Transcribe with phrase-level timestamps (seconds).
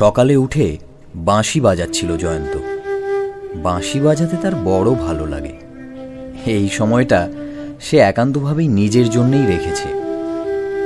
[0.00, 0.78] সকালে উঠে
[1.14, 2.58] বাঁশি বাজাচ্ছিল জয়ন্ত।
[3.54, 5.56] বাঁশি বাজাতে তার বড় ভালো লাগে।
[6.46, 7.28] এই সময়টা
[7.80, 9.88] সে একান্তভাবেই নিজের জন্যই রেখেছে।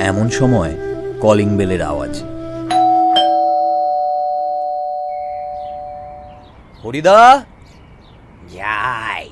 [0.00, 0.74] এমন সময়
[1.20, 2.22] কলিং বেলের আওয়াজ।
[6.84, 7.44] হরিদা!
[8.54, 9.30] যাই।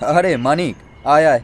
[0.00, 1.40] আরে মানিক আয় আয়।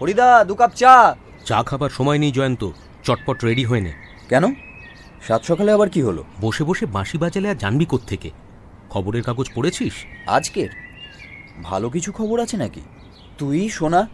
[0.00, 2.70] হরিদা দু কাপ চা। চা খাবার সময় নেই জয়ন্ত।
[3.04, 4.54] চটপট রেডি হয়ে নে। কেন?
[5.26, 6.24] সাত সকালে আবার কি হলো?
[6.40, 8.30] বসে বসে বাঁশি বাজালে আর জানবি থেকে
[8.90, 9.92] খবরের কাগজ পড়েছিস?
[10.26, 10.68] আজকের?
[11.62, 12.80] ভালো কিছু খবর আছে নাকি?
[13.38, 14.08] তুই শোনা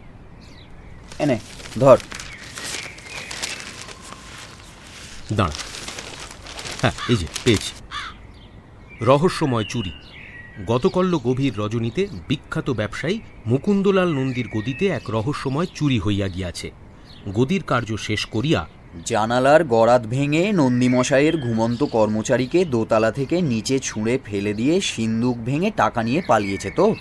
[1.19, 1.39] এনে
[1.79, 1.97] ধর।
[5.33, 5.53] দাঁড়া।
[6.81, 7.71] হ্যাঁ এই যে পেয়েছি।
[9.01, 9.91] রহস্যময় চুরি।
[10.67, 16.71] গতকল্য গভীর রজনীতে বিখ্যাত ব্যবসায়ী মুকুন্দলাল নন্দীর গদিতে এক রহস্যময় চুরি হইয়া গিয়াছে।
[17.33, 18.67] গদির কার্য শেষ করিয়া
[19.03, 26.03] জানালার গড়াত ভেঙে নন্দীমশাইয়ের ঘুমন্ত কর্মচারীকে দোতলা থেকে নিচে ছুঁড়ে ফেলে দিয়ে সিন্দুক ভেঙে টাকা
[26.03, 26.95] নিয়ে পালিয়েছে তো।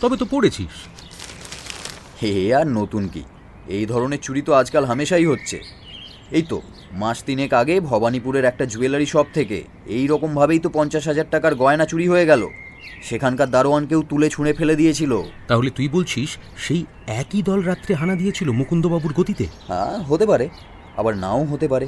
[0.00, 0.88] তবে তো পড়েছিস।
[2.22, 3.22] হে আর নতুন কি?
[3.68, 5.60] এই ধরনের চুরি তো আজকাল হামেশাই হচ্ছে।
[6.30, 6.62] এই তো
[6.92, 11.84] মাস তিনেক আগে ভবানীপুরের একটা জুয়েলারি শপ থেকে এই রকমভাবেই তো পঞ্চাশ হাজার টাকার গয়না
[11.84, 12.48] চুরি হয়ে গেল।
[13.02, 18.50] সেখানকার দারোয়ানকেও তুলে ছুঁড়ে ফেলে দিয়েছিল। তাহলে তুই বলছিস সেই একই দল রাত্রে হানা দিয়েছিল
[18.50, 19.46] মুকুন্দবাবুর গতিতে?
[19.68, 20.48] হ্যাঁ হতে পারে।
[21.00, 21.86] আবার নাও হতে পারে।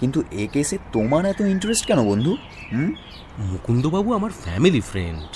[0.00, 2.32] কিন্তু এ কেসে তোমার এত ইন্টারেস্ট কেন বন্ধু?
[2.72, 2.90] হুম?
[3.38, 5.28] মুকুন্দবাবু আমার ফ্যামিলি ফ্রেন্ড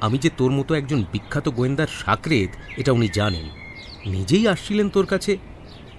[0.00, 3.46] আমি যে তোর মতো একজন বিখ্যাত গোয়েন্দার সাকরেত এটা উনি জানেন।
[4.10, 5.32] নিজেই আসছিলেন তোর কাছে।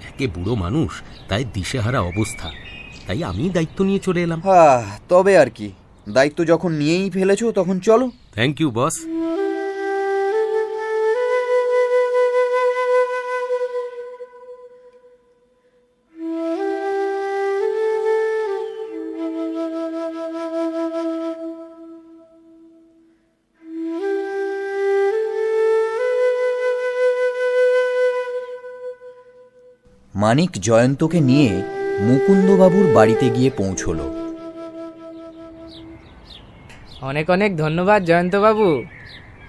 [0.09, 0.91] একে বুড়ো মানুষ
[1.29, 2.47] তাই দিশেহারা অবস্থা।
[3.07, 5.67] তাই আমি দায়িত্ব নিয়ে চলে এলাম। হ্যাঁ তবে আর কি।
[6.09, 8.95] দায়িত্ব যখন নিয়েই ফেলেছো তখন চলো। থ্যাংক ইউ বস
[30.23, 31.50] মানিক জয়ন্তকে নিয়ে
[32.00, 34.06] মুকুন্দবাবুর বাড়িতে গিয়ে পৌঁছলো।
[37.02, 38.67] অনেক অনেক ধন্যবাদ জয়ন্তবাবু।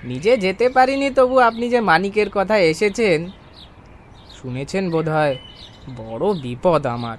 [0.05, 3.19] নিজে যেতে পারিনি তবু আপনি যে মানিকের কথা এসেছেন
[4.39, 5.35] শুনেছেন বোধহয়
[5.97, 7.19] বড় বিপদ আমার।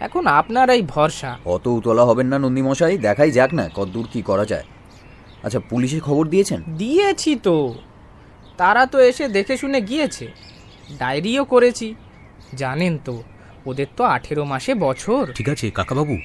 [0.00, 4.66] এখন আপনারাই ভরসা। অত উতলা হবেন না নন্দীমশাই দেখাই যাক না কতদূর কি করা যায়।
[5.42, 6.60] আচ্ছা পুলিশে খবর দিয়েছেন?
[6.78, 7.56] দিয়েছি তো।
[8.56, 10.26] তারা তো এসে দেখে শুনে গিয়েছে।
[10.98, 11.88] ডায়েরিও করেছি।
[12.56, 13.22] জানেন তো
[13.66, 16.18] ওদের তো আঠেরো মাসে বছর। ঠিক আছে কাকাবাবু।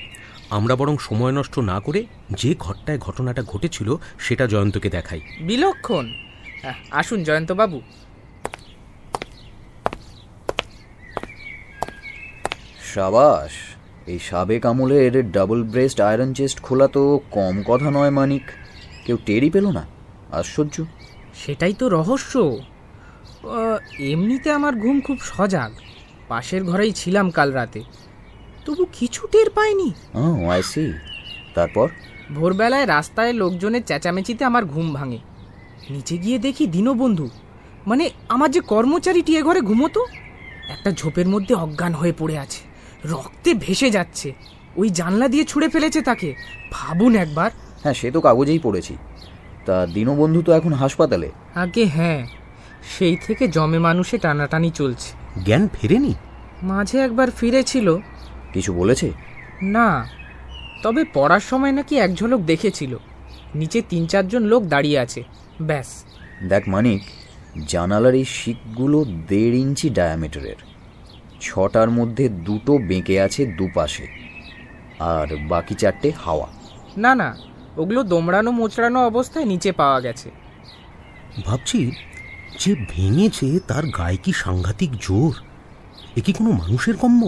[0.49, 6.13] আমরা বরং সময় নষ্ট না করে যে ঘরটায় ঘটনাটা ঘটেছিল সেটা জয়ন্তকে দেখাই। বিলক্ষণ।
[6.91, 7.81] আসুন জয়ন্তবাবু।
[12.93, 13.51] সাবাস
[14.07, 18.51] এই সাবেক আমলের ডাবল ব্রেস্ট আয়রন চেস্ট খোলা তো কম কথা নয় মানিক।
[19.05, 19.85] কেউ টেরই পেল না
[20.31, 20.83] আশ্চর্য।
[21.33, 22.57] সেটাই তো রহস্য।
[23.99, 25.71] এমনিতে আমার ঘুম খুব সজাগ।
[26.27, 27.83] পাশের ঘরেই ছিলাম কাল রাতে।
[28.65, 30.93] তবু কিছু টের পাইনি। ও আই সি
[31.55, 31.89] তারপর?
[32.33, 35.19] ভোরবেলায় রাস্তায় লোকজনের চেঁচামেচিতে আমার ঘুম ভাঙে।
[35.89, 37.29] নিচে গিয়ে দেখি দীনবন্ধু।
[37.87, 40.05] মানে আমার যে কর্মচারীটি এ ঘরে ঘুমোতো
[40.69, 42.61] একটা ঝোপের মধ্যে অজ্ঞান হয়ে পড়ে আছে।
[43.07, 44.33] রক্তে ভেসে যাচ্ছে।
[44.75, 46.35] ওই জানলা দিয়ে ছুঁড়ে ফেলেছে তাকে।
[46.71, 47.51] ভাবুন একবার।
[47.83, 48.97] হ্যাঁ সে তো কাগজেই পড়েছি।
[49.65, 52.27] তা দীনবন্ধু তো এখন হাসপাতালে। আগে হ্যাঁ
[52.97, 56.13] সেই থেকে জমে মানুষে টানাটানি চলছে। জ্ঞান ফেরেনি?
[56.63, 57.97] মাঝে একবার ফিরেছিল।
[58.53, 59.11] কিছু বলেছে?
[59.61, 60.09] না
[60.83, 62.97] তবে পড়ার সময় নাকি এক ঝলক দেখেছিল।
[63.55, 65.23] নিচে তিন চারজন লোক দাঁড়িয়ে আছে।
[65.61, 66.05] ব্যাস।
[66.49, 67.03] দেখ মানিক
[67.67, 70.55] জানালার এই শিকগুলো দেড় ইঞ্চি ডায়ামিটারের
[71.41, 74.07] ছটার মধ্যে দুটো বেঁকে আছে দুপাশে।
[74.99, 76.47] আর বাকি চারটে হাওয়া।
[76.97, 77.37] না না
[77.77, 80.31] ওগুলো দোমড়ানো মোচড়ানো অবস্থায় নিচে পাওয়া গেছে।
[81.45, 81.91] ভাবছি
[82.59, 85.33] যে ভেঙেছে তার গায়ে কি সাংঘাতিক জোর?
[86.15, 87.21] এ কি কোনো মানুষের কম্য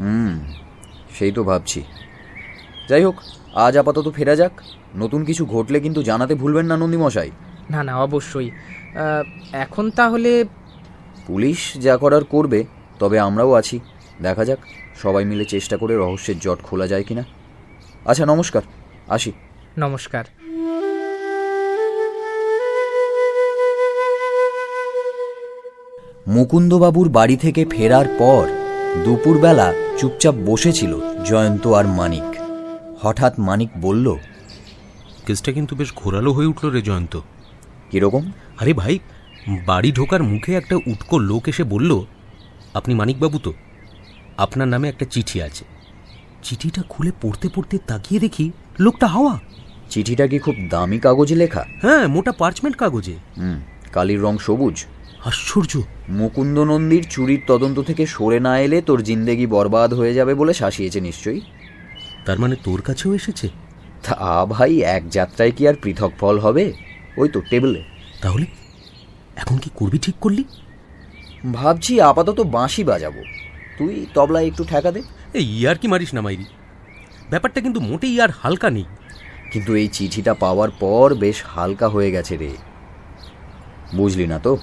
[0.00, 0.32] হুম
[1.18, 1.82] সেই তো ভাবছি।
[2.88, 3.16] যাই হোক
[3.54, 4.52] আজ আপাতত ফেরা যাক।
[4.96, 7.30] নতুন কিছু ঘটলে কিন্তু জানাতে ভুলবেন না নন্দীমশাই।
[7.70, 8.50] না না অবশ্যই।
[9.52, 10.44] এখন তাহলে
[11.26, 12.64] পুলিশ যা করার করবে
[12.98, 13.80] তবে আমরাও আছি।
[14.22, 14.58] দেখা যাক
[15.02, 17.24] সবাই মিলে চেষ্টা করে রহস্যের জট খোলা যায় কিনা।
[18.04, 18.62] আচ্ছা নমস্কার।
[19.08, 19.32] আসি।
[19.78, 20.24] নমস্কার।
[26.28, 28.48] মুকুন্দবাবুর বাড়ি থেকে ফেরার পর
[29.04, 32.40] দুপুরবেলা চুপচাপ বসেছিল জয়ন্ত আর মানিক।
[33.02, 34.16] হঠাৎ মানিক বলল
[35.26, 37.20] কেসটা কিন্তু বেশ ঘোরালো হয়ে উঠল রে জয়ন্ত।
[37.90, 38.32] কীরকম?
[38.60, 38.98] আরে ভাই
[39.66, 42.04] বাড়ি ঢোকার মুখে একটা উটকো লোক এসে বলল
[42.74, 43.52] আপনি মানিকবাবু তো?
[44.36, 45.64] আপনার নামে একটা চিঠি আছে।
[46.42, 49.38] চিঠিটা খুলে পড়তে পড়তে তাকিয়ে দেখি লোকটা হাওয়া।
[49.90, 51.64] চিঠিটা কি খুব দামি কাগজে লেখা?
[51.82, 53.60] হ্যাঁ মোটা পার্চমেন্ট কাগজে। হুম
[53.92, 54.84] কালির রং সবুজ।
[55.24, 60.54] আশ্চর্য। মুকুন্দ নন্দীর চুরির তদন্ত থেকে সরে না এলে তোর জিন্দেগি বরবাদ হয়ে যাবে বলে
[60.54, 61.40] শাসিয়েছে নিশ্চয়ই।
[62.26, 63.48] তার মানে তোর কাছেও এসেছে?
[64.02, 66.72] তা ভাই এক যাত্রায় কি আর পৃথক ফল হবে?
[67.16, 67.82] ওই তো টেবিলে।
[68.22, 68.46] তাহলে
[69.36, 70.44] এখন কি করবি ঠিক করলি?
[71.52, 73.22] ভাবছি আপাতত বাঁশি বাজাবো।
[73.78, 75.02] তুই তবলায় একটু ঠেকা দে।
[75.34, 76.44] এই ইয়ার কি মারিস না মাইরি?
[77.30, 78.84] ব্যাপারটা কিন্তু মোটেই আর হালকা নেই।
[79.52, 82.50] কিন্তু এই চিঠিটা পাওয়ার পর বেশ হালকা হয়ে গেছে রে।
[83.94, 84.58] বুঝলি না তো?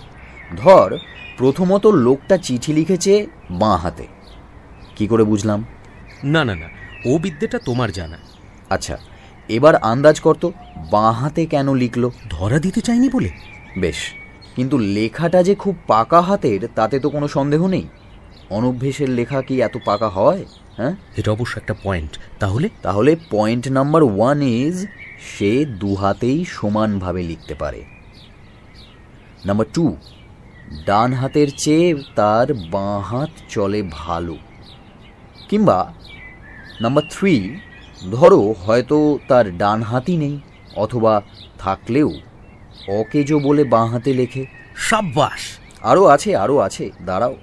[0.56, 0.98] ধর
[1.38, 4.08] প্রথমত লোকটা চিঠি লিখেছে বাঁ হাতে।
[4.96, 5.66] কি করে বুঝলাম?
[6.24, 6.66] না না না
[7.06, 8.18] ও বিদ্যেটা তোমার জানা।
[8.70, 8.98] আচ্ছা
[9.50, 10.52] এবার আন্দাজ করতো
[10.92, 12.12] বাঁ হাতে কেন লিখলো?
[12.30, 13.30] ধরা দিতে চাইনি বলে?
[13.78, 13.96] বেশ
[14.56, 17.88] কিন্তু লেখাটা যে খুব পাকা হাতের তাতে তো কোনো সন্দেহ নেই।
[18.50, 20.46] অনভ্যেসের লেখা কি এত পাকা হয়
[20.78, 20.96] হ্যাঁ?
[21.18, 22.70] এটা অবশ্য একটা পয়েন্ট তাহলে?
[22.82, 24.86] তাহলে পয়েন্ট নাম্বার ওয়ান ইজ
[25.20, 27.84] সে দু হাতেই সমানভাবে লিখতে পারে।
[29.46, 29.96] নাম্বার টু
[30.74, 34.38] ডান হাতের চেয়ে তার বাঁ হাত চলে ভালো।
[35.50, 35.94] কিংবা
[36.82, 37.60] নাম্বার থ্রি
[38.12, 40.40] ধরো হয়তো তার ডান হাতই নেই
[40.76, 41.22] অথবা
[41.60, 42.12] থাকলেও
[42.88, 47.36] অকেজো বলে বাঁ হাতে লেখে। সাব্বাস। আরও আছে আরও আছে দাঁড়াও।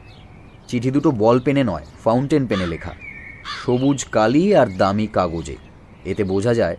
[0.68, 2.92] চিঠি দুটো বল পেনে নয় ফাউন্টেন পেনে লেখা।
[3.66, 5.56] সবুজ কালি আর দামি কাগজে।
[6.04, 6.76] এতে বোঝা যায়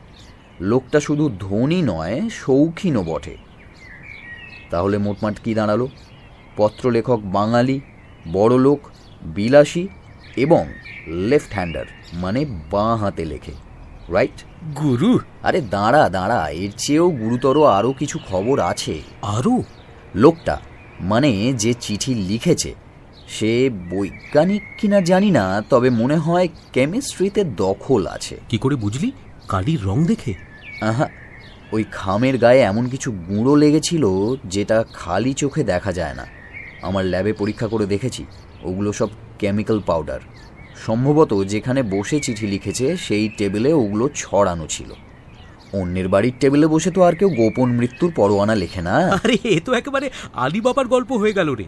[0.59, 3.37] লোকটা শুধু ধনী নয় শৌখিনও বটে।
[4.69, 5.87] তাহলে মোটমাট কি দাঁড়াল?
[6.57, 7.79] পত্রলেখক বাঙালি
[8.33, 8.79] বড় লোক
[9.23, 9.87] বিলাসী
[10.35, 10.65] এবং
[11.07, 13.51] লেফট হ্যান্ডার মানে বাঁ হাতে লেখে
[14.09, 14.43] রাইট
[14.77, 15.19] গুরু!
[15.43, 19.63] আরে দাঁড়া দাঁড়া এর চেয়েও গুরুতর আরও কিছু খবর আছে। আরও?
[20.15, 20.57] লোকটা
[21.01, 22.73] মানে যে চিঠি লিখেছে
[23.27, 29.11] সে বৈজ্ঞানিক কিনা জানি না তবে মনে হয় কেমিস্ট্রিতে দখল আছে। কি করে বুঝলি?
[29.47, 30.33] কালির রং দেখে?
[30.81, 31.09] আহা
[31.71, 36.25] ওই খামের গায়ে এমন কিছু গুঁড়ো লেগেছিল যেটা খালি চোখে দেখা যায় না।
[36.85, 38.23] আমার ল্যাবে পরীক্ষা করে দেখেছি।
[38.63, 39.09] ওগুলো সব
[39.39, 40.21] কেমিক্যাল পাউডার
[40.85, 44.89] সম্ভবত যেখানে বসে চিঠি লিখেছে সেই টেবিলে ওগুলো ছড়ানো ছিল।
[45.73, 49.71] অন্যের বাড়ির টেবিলে বসে তো আর কেউ গোপন মৃত্যুর পরোয়ানা লেখে না। আরে এ তো
[49.73, 51.65] একেবারে আলী বাবার গল্প হয়ে গেল রে।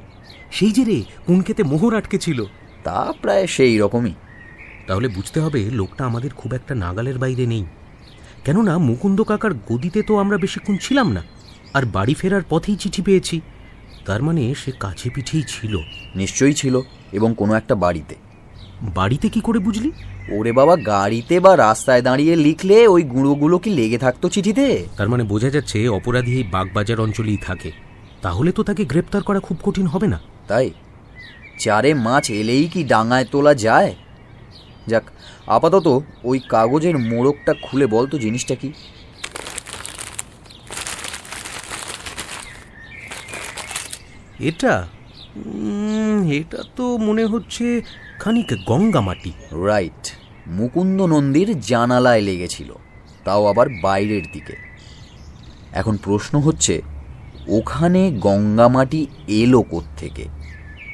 [0.52, 2.40] সেই যে রে কোন খেতে মোহর আটকে ছিল।
[2.84, 4.14] তা প্রায় সেই রকমই।
[4.88, 7.66] তাহলে বুঝতে হবে লোকটা আমাদের খুব একটা নাগালের বাইরে নেই।
[8.46, 11.22] কেননা মুকুন্দ কাকার গদিতে তো আমরা বেশিক্ষণ ছিলাম না।
[11.74, 13.42] আর বাড়ি ফেরার পথেই চিঠি পেয়েছি।
[14.08, 15.78] তার মানে সে কাছে পিঠেই ছিল।
[16.16, 16.82] নিশ্চয়ই ছিল
[17.12, 18.16] এবং কোনো একটা বাড়িতে।
[18.82, 19.92] বাড়িতে কি করে বুঝলি?
[20.32, 24.86] ওরে বাবা গাড়িতে বা রাস্তায় দাঁড়িয়ে লিখলে ওই গুঁড়োগুলো কি লেগে থাকতো চিঠিতে?
[24.98, 27.72] তার মানে বোঝা যাচ্ছে অপরাধী এই বাগবাজার অঞ্চলেই থাকে।
[28.22, 30.72] তাহলে তো তাকে গ্রেপ্তার করা খুব কঠিন হবে না। তাই?
[31.60, 33.96] চারে মাছ এলেই কি ডাঙায় তোলা যায়?
[34.88, 35.04] যাক
[35.48, 38.74] আপাতত ওই কাগজের মোড়কটা খুলে বল তো জিনিসটা কি।
[44.40, 44.88] এটা?
[46.32, 47.82] এটা তো মনে হচ্ছে
[48.20, 49.32] খানিক গঙ্গা মাটি।
[49.66, 50.12] রাইট
[50.48, 52.74] মুকুন্দ নন্দীর জানালায় লেগেছিল
[53.24, 54.56] তাও আবার বাইরের দিকে।
[55.72, 56.82] এখন প্রশ্ন হচ্ছে
[57.48, 59.64] ওখানে গঙ্গামাটি এলো
[59.98, 60.26] থেকে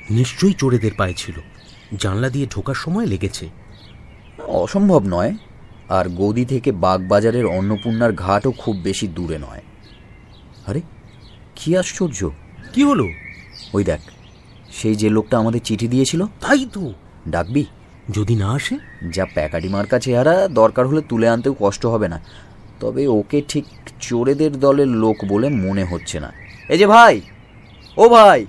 [0.10, 1.36] নিশ্চয়ই চোরেদের পায়ে ছিল।
[2.00, 3.50] জানলা দিয়ে ঢোকার সময় লেগেছে।
[4.48, 5.38] অসম্ভব নয়।
[5.90, 9.62] আর গদি থেকে বাগবাজারের অন্নপূর্ণার ঘাটও খুব বেশি দূরে নয়।
[10.68, 10.82] আরে
[11.56, 12.30] কি আশ্চর্য!
[12.74, 13.10] কি হলো?
[13.74, 14.00] ওই দেখ
[14.72, 16.94] সেই যে লোকটা আমাদের চিঠি দিয়েছিল। তাই তো।
[17.28, 17.66] ডাকবি?
[18.12, 18.78] যদি না আসে?
[19.12, 22.20] যা প্যাকাটি মার্কা চেহারা দরকার হলে তুলে আনতেও কষ্ট হবে না।
[22.80, 23.66] তবে ওকে ঠিক
[24.00, 26.34] চোরেদের দলের লোক বলে মনে হচ্ছে না।
[26.70, 27.22] এই যে ভাই
[27.98, 28.46] ও ভাই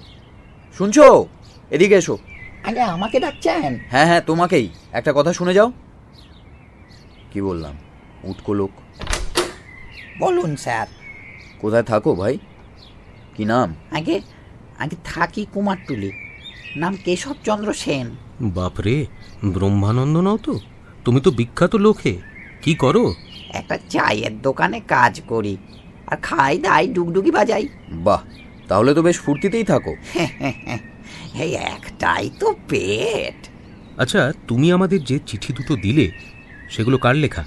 [0.78, 1.26] শুনছো?
[1.70, 2.18] এদিকে এসো।
[2.64, 3.78] আরে আমাকে ডাকছেন?
[3.90, 5.72] হ্যাঁ হ্যাঁ তোমাকেই। একটা কথা শুনে যাও।
[7.32, 7.74] কি বললাম?
[8.24, 8.70] উটকো লোক।
[10.18, 10.86] বলুন স্যার।
[11.58, 12.38] কোথায় থাকো ভাই?
[13.36, 13.74] কি নাম?
[13.90, 14.20] আগে
[14.78, 16.12] আগে থাকি কুমারটুলি।
[16.76, 19.06] নাম কেশবচন্দ্র সেন। বাপরে
[19.44, 20.58] ব্রহ্মানন্দ নাও তো।
[21.04, 22.20] তুমি তো বিখ্যাত লোকে।
[22.62, 23.14] কি করো?
[23.52, 25.56] একটা চায়ের দোকানে কাজ করি।
[26.06, 28.22] আর খাই দাই ডুগডুগি বাজাই। বাহ
[28.68, 29.96] তাহলে তো বেশ ফুর্তিতেই থাকো।
[31.40, 33.48] এই একটাই তো পেট।
[34.00, 36.10] আচ্ছা তুমি আমাদের যে চিঠি দুটো দিলে
[36.70, 37.44] সেগুলো কার লেখা?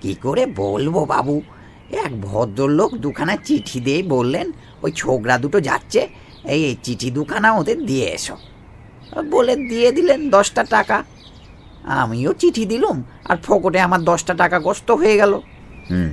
[0.00, 1.42] কি করে বলব বাবু?
[1.90, 4.52] এক ভদ্রলোক দুখানা চিঠি দিয়ে বললেন
[4.82, 6.08] ওই ছোকরা দুটো যাচ্ছে
[6.44, 8.36] এই চিঠি দুখানা ওদের দিয়ে এসো।
[9.30, 11.02] বলে দিয়ে দিলেন দশটা টাকা।
[11.84, 15.32] আমিও চিঠি দিলুম আর ফোকটে আমার দশটা টাকা কষ্ট হয়ে গেল।
[15.90, 16.10] হুম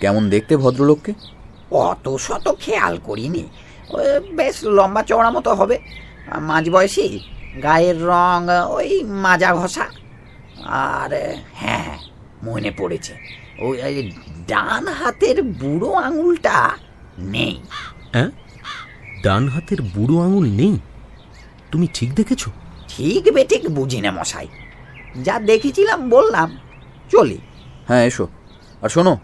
[0.00, 1.12] কেমন দেখতে ভদ্রলোককে?
[1.70, 3.44] অত শত খেয়াল করিনি।
[4.32, 5.78] বেশ লম্বা চওড়া মতো হবে।
[6.40, 7.20] মাঝ বয়সী
[7.62, 9.86] গায়ের রং ওই মাজা ঘষা।
[10.64, 11.10] আর
[11.54, 11.98] হ্যাঁ হ্যাঁ,
[12.44, 13.12] মনে পড়েছে।
[13.58, 14.12] ওই ওই
[14.48, 16.70] ডান হাতের বুড়ো আঙুলটা
[17.18, 17.60] নেই।
[18.12, 18.30] হ্যাঁ?
[19.22, 20.78] ডান হাতের বুড়ো আঙুল নেই।
[21.72, 22.48] তুমি ঠিক দেখেছ?
[22.88, 24.48] ঠিক বেঠিক বুঝি না মশাই।
[25.22, 26.58] যা দেখেছিলাম বললাম।
[27.10, 27.38] চলি।
[27.88, 28.28] হ্যাঁ এসো।
[28.82, 29.18] আর শোনো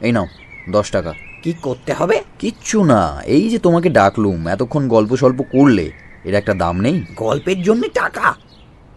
[0.00, 0.26] এই নাও
[0.70, 2.22] দশ টাকা। কি করতে হবে?
[2.38, 5.90] কিচ্ছু না এই যে তোমাকে ডাকলুম এতক্ষণ গল্প স্বল্প করলে
[6.24, 8.34] এর একটা দাম নেই। গল্পের জন্য টাকা?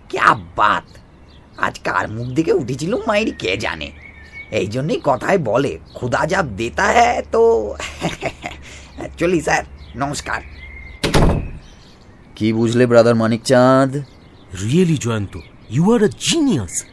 [0.09, 0.83] ক্যা বাত!
[1.57, 3.91] আজ কার মুখ দিকে উঠেছিল মাইরি কে জানে?
[4.51, 7.75] এই জন্যই কথায় বলে খুদা যা দেতা হ্যাঁ তো
[9.19, 10.41] চলি স্যার। নমস্কার।
[12.35, 13.95] কি বুঝলে brother Manik Chand
[14.63, 15.39] really Jayanta
[15.69, 16.83] you are a genius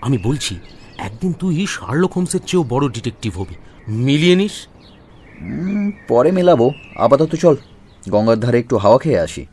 [0.00, 0.58] আমি বলছি
[0.98, 3.54] একদিন তুই শার্লক হোমসের চেয়েও বড় ডিটেকটিভ হবি।
[3.88, 4.52] মিলিয়ে নিস।
[6.08, 7.56] পরে মেলাবো। আপাতত চল
[8.10, 9.46] গঙ্গার ধারে একটু হাওয়া খেয়ে আসি।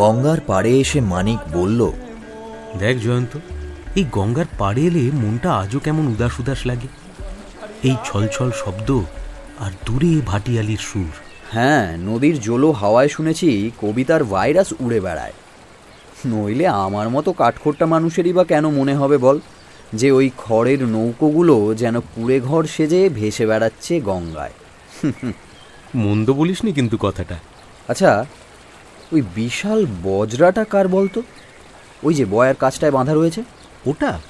[0.00, 1.80] গঙ্গার পাড়ে এসে মানিক বলল
[2.82, 3.32] দেখ জয়ন্ত
[3.98, 6.88] এই গঙ্গার পাড়ে এলে মনটা আজও কেমন উদাস উদাস লাগে।
[7.88, 8.88] এই ছলছল শব্দ
[9.64, 11.12] আর দূরে ভাটিয়ালির সুর।
[11.52, 13.48] হ্যাঁ নদীর জলো হাওয়ায় শুনেছি
[13.82, 15.36] কবিতার ভাইরাস উড়ে বেড়ায়।
[16.30, 19.36] নইলে আমার মতো কাঠখোট্টা মানুষেরই বা কেন মনে হবে বল
[20.00, 24.54] যে ওই খড়ের নৌকোগুলো যেন কুড়ে ঘর সেজে ভেসে বেড়াচ্ছে গঙ্গায়।
[26.04, 27.36] মন্দ বলিসনি কিন্তু কথাটা।
[27.88, 28.10] আচ্ছা
[29.12, 31.22] ওই বিশাল বজরাটা কার বলতো?
[32.02, 33.42] ওই যে বয়ার কাজটায় বাঁধা রয়েছে।
[33.86, 34.20] ওটা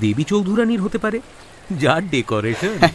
[0.00, 1.20] দেবী চৌধুরানীর হতে পারে
[1.78, 2.88] যার ডেকোরেশন।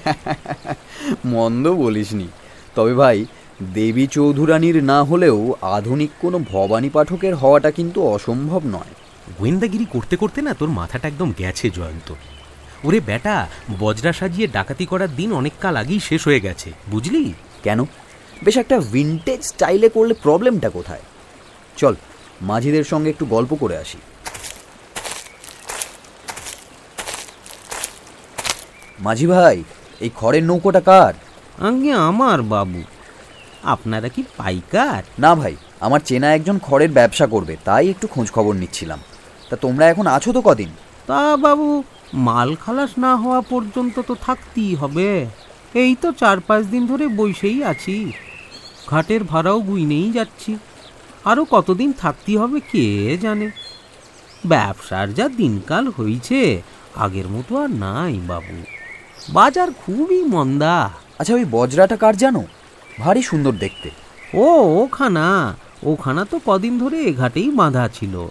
[1.26, 2.28] মন্দ বলিসনি।
[2.76, 3.26] তবে ভাই
[3.74, 8.94] দেবী চৌধুরানীর না হলেও আধুনিক কোনো ভবানী পাঠকের হওয়াটা কিন্তু অসম্ভব নয়।
[9.40, 12.14] গোয়েন্দাগিরি করতে করতে না তোর মাথাটা একদম গেছে জয়ন্ত।
[12.84, 13.48] ওরে বেটা
[13.80, 17.34] বজরা সাজিয়ে ডাকাতি করার দিন অনেক কাল আগেই শেষ হয়ে গেছে বুঝলি?
[17.64, 17.86] কেন?
[18.46, 21.04] বেশ একটা ভিনটেজ স্টাইলে করলে প্রবলেমটা কোথায়?
[21.78, 21.94] চল
[22.42, 24.00] মাঝিদের সঙ্গে একটু গল্প করে আসি।
[29.00, 29.58] মাঝি ভাই
[30.00, 31.14] এই খড়ের নৌকোটা কার?
[31.68, 32.82] আগে আমার বাবু।
[33.74, 35.04] আপনারা কি পাইকার?
[35.20, 39.00] না ভাই আমার চেনা একজন খড়ের ব্যবসা করবে তাই একটু খোঁজ খবর নিচ্ছিলাম।
[39.50, 40.72] তা তোমরা এখন আছো তো কদিন?
[41.08, 41.84] তা বাবু
[42.28, 45.10] মাল খালাস না হওয়া পর্যন্ত তো থাকতেই হবে।
[45.82, 47.98] এই তো চার পাঁচ দিন ধরে বসেই আছি।
[48.90, 50.58] ঘাটের ভাড়াও গুইনেই যাচ্ছি।
[51.26, 53.52] আরও কতদিন থাকতে হবে কে জানে?
[54.46, 56.62] ব্যবসার যা দিনকাল হয়েছে
[56.96, 58.64] আগের মতো আর নাই বাবু।
[59.30, 62.44] বাজার খুবই মন্দা। আচ্ছা ওই বজরাটা কার জানো?
[63.00, 63.90] ভারী সুন্দর দেখতে।
[64.34, 64.46] ও
[64.84, 68.28] ওখানা। ওখানা তো কদিন ধরে এ ঘাটেই বাঁধা ছিল।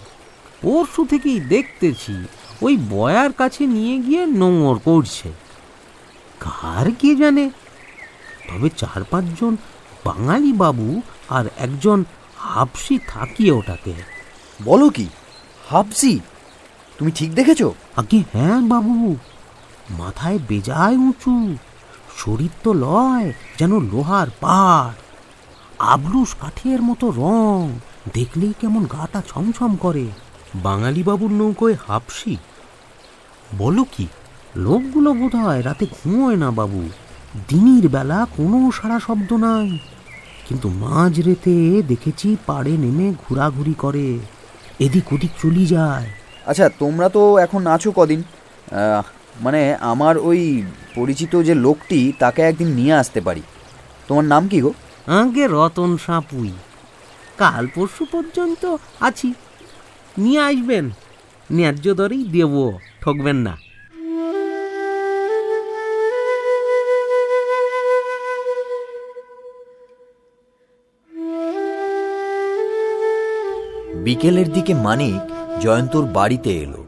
[0.63, 2.25] পরশু থেকেই দেখতেছি
[2.63, 5.33] ওই বয়ার কাছে নিয়ে গিয়ে নোংর করছে।
[6.41, 7.51] কার কে জানে?
[8.49, 9.57] তবে চার পাঁচজন
[10.05, 12.05] বাঙালি বাবু আর একজন
[12.37, 13.95] হাফসি থাকিয়ে ওটাকে
[14.65, 15.07] বলো কি
[15.69, 16.21] হাফসি?
[16.99, 17.63] তুমি ঠিক দেখেছ?
[17.97, 19.17] আগে হ্যাঁ বাবু
[19.91, 21.57] মাথায় বেজায় উঁচু
[22.17, 24.93] শরীর তো লয় যেন লোহার পাড়
[25.79, 27.79] আবলুস কাঠের মতো রং
[28.15, 30.07] দেখলেই কেমন গাটা ছমছম করে।
[30.55, 32.37] বাঙালি বাবুর নৌকোয় হাফসি?
[33.59, 34.07] বলো কি
[34.57, 36.89] লোকগুলো বোধ হয় রাতে ঘুমোয় না বাবু
[37.49, 39.79] দিনের বেলা কোনো সারা শব্দ নাই।
[40.53, 44.07] কিন্তু মাঝ রেতে দেখেছি পাড়ে নেমে ঘোরাঘুরি করে।
[44.85, 46.09] এদিক ওদিক চলি যায়।
[46.47, 48.21] আচ্ছা তোমরা তো এখন আছো কদিন।
[49.41, 49.61] মানে
[49.93, 50.41] আমার ওই
[50.95, 53.43] পরিচিত যে লোকটি তাকে একদিন নিয়ে আসতে পারি।
[54.09, 54.73] তোমার নাম কি গো?
[55.21, 56.53] আগে রতন সাঁপুই।
[57.39, 58.63] কাল পরশু পর্যন্ত
[59.01, 59.29] আছি।
[60.19, 60.85] নিয়ে আসবেন।
[61.53, 62.55] ন্যায্য দরেই দেব
[63.03, 63.55] ঠকবেন না।
[74.05, 75.21] বিকেলের দিকে মানিক
[75.61, 76.87] জয়ন্তর বাড়িতে এলো।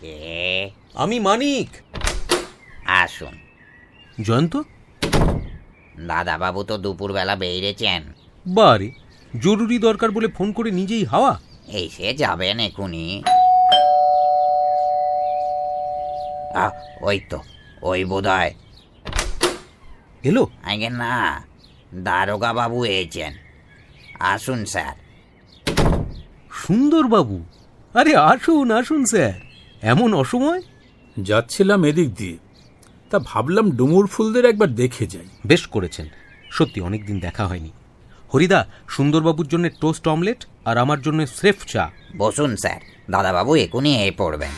[0.00, 0.70] কে?
[0.94, 1.68] আমি মানিক।
[2.86, 3.34] আসুন।
[4.22, 4.62] জয়ন্ত?
[6.06, 8.02] দাদাবাবু তো দুপুরবেলা বেরিয়েছেন।
[8.46, 8.90] বারে
[9.40, 11.40] জরুরি দরকার বলে ফোন করে নিজেই হাওয়া?
[11.68, 13.22] এসে যাবেন এখুনি।
[16.54, 16.70] আহ,
[17.00, 17.38] ওই তো
[17.82, 18.54] ওই বোধ হয়
[20.24, 20.46] এলো?
[20.64, 21.44] আগে না
[21.94, 23.32] দারোগা বাবু এসেছেন।
[24.20, 24.94] আসুন স্যার।
[26.52, 27.44] সুন্দর বাবু
[27.94, 29.32] আরে আসুন আসুন স্যার।
[29.82, 30.62] এমন অসময়?
[31.20, 32.36] যাচ্ছিলাম এদিক দিয়ে।
[33.10, 36.08] তা ভাবলাম ডুমুর ফুলদের একবার দেখে যাই। বেশ করেছেন।
[36.50, 37.70] সত্যি অনেক দিন দেখা হয়নি।
[38.34, 44.12] হরিদা সুন্দরবাবুর জন্য টোস্ট অমলেট আর আমার জন্য স্রেফ চা। বসুন স্যার। দাদাবাবু এখনই এ
[44.16, 44.50] পড়বেন।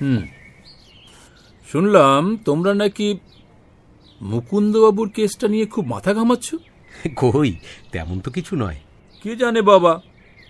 [0.00, 0.26] হুম।
[1.72, 3.18] শুনলাম তোমরা নাকি
[4.22, 6.48] মুকুন্দবাবুর কেসটা নিয়ে খুব মাথা ঘামাচ্ছ?
[7.16, 7.50] কই
[7.92, 8.78] তেমন তো কিছু নয়।
[9.22, 10.00] কে জানে বাবা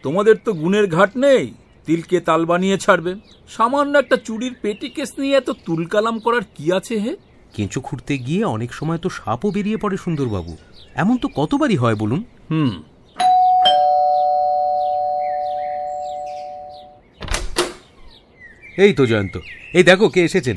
[0.02, 1.44] তোমাদের তো গুণের ঘাট নেই
[1.86, 3.14] তিলকে তাল বানিয়ে ছাড়বে।
[3.48, 7.16] সামান্য একটা চুরির পেটি কেস নিয়ে এত তুলকালাম করার কি আছে হে?
[7.52, 10.56] কেঁচো খুঁড়তে গিয়ে অনেক সময় তো সাপও বেরিয়ে পড়ে সুন্দরবাবু।
[10.94, 12.24] এমন তো কতবারই হয় বলুন?
[12.50, 12.72] হুম।
[18.76, 19.34] এই তো জয়ন্ত
[19.72, 20.56] এই দেখো কে এসেছেন।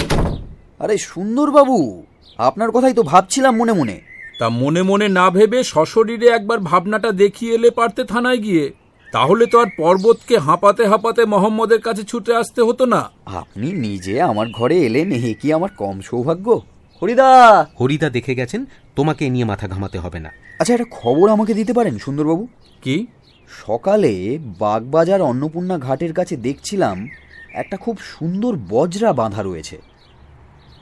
[0.80, 2.06] আরে সুন্দরবাবু
[2.38, 4.02] আপনার কথাই তো ভাবছিলাম মনে মনে।
[4.40, 8.72] তা মনে মনে না ভেবে সশরীরে একবার ভাবনাটা দেখিয়ে এলে পারতে থানায় গিয়ে।
[9.14, 14.48] তাহলে তো আর পর্বতকে হাঁপাতে হাঁপাতে মোহাম্মদের কাছে ছুটে আসতে হতো না। আপনি নিজে আমার
[14.50, 16.62] ঘরে এলেন হে কি আমার কম সৌভাগ্য?
[17.02, 17.68] হরিদা!
[17.82, 18.66] হরিদা দেখে গেছেন
[18.96, 22.48] তোমাকে এ নিয়ে মাথা ঘামাতে হবে না। আচ্ছা একটা খবর আমাকে দিতে পারেন সুন্দরবাবু?
[22.82, 23.08] কি?
[23.50, 27.08] সকালে বাগবাজার অন্নপূর্ণা ঘাটের কাছে দেখছিলাম
[27.54, 29.78] একটা খুব সুন্দর বজরা বাঁধা রয়েছে।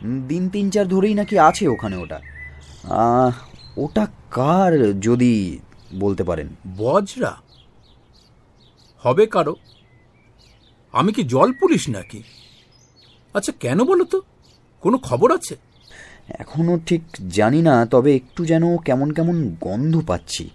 [0.03, 2.19] দিন তিন চার ধরেই নাকি আছে ওখানে ওটা।
[3.77, 5.59] ওটা কার যদি
[5.95, 6.47] বলতে পারেন?
[6.77, 7.35] বজরা?
[8.99, 9.55] হবে কারও?
[10.91, 12.23] আমি কি জল পুলিশ নাকি?
[13.33, 14.21] আচ্ছা কেন বলো তো?
[14.81, 15.55] কোনো খবর আছে?
[16.29, 20.49] এখনও ঠিক জানি না তবে একটু যেন কেমন কেমন গন্ধ পাচ্ছি।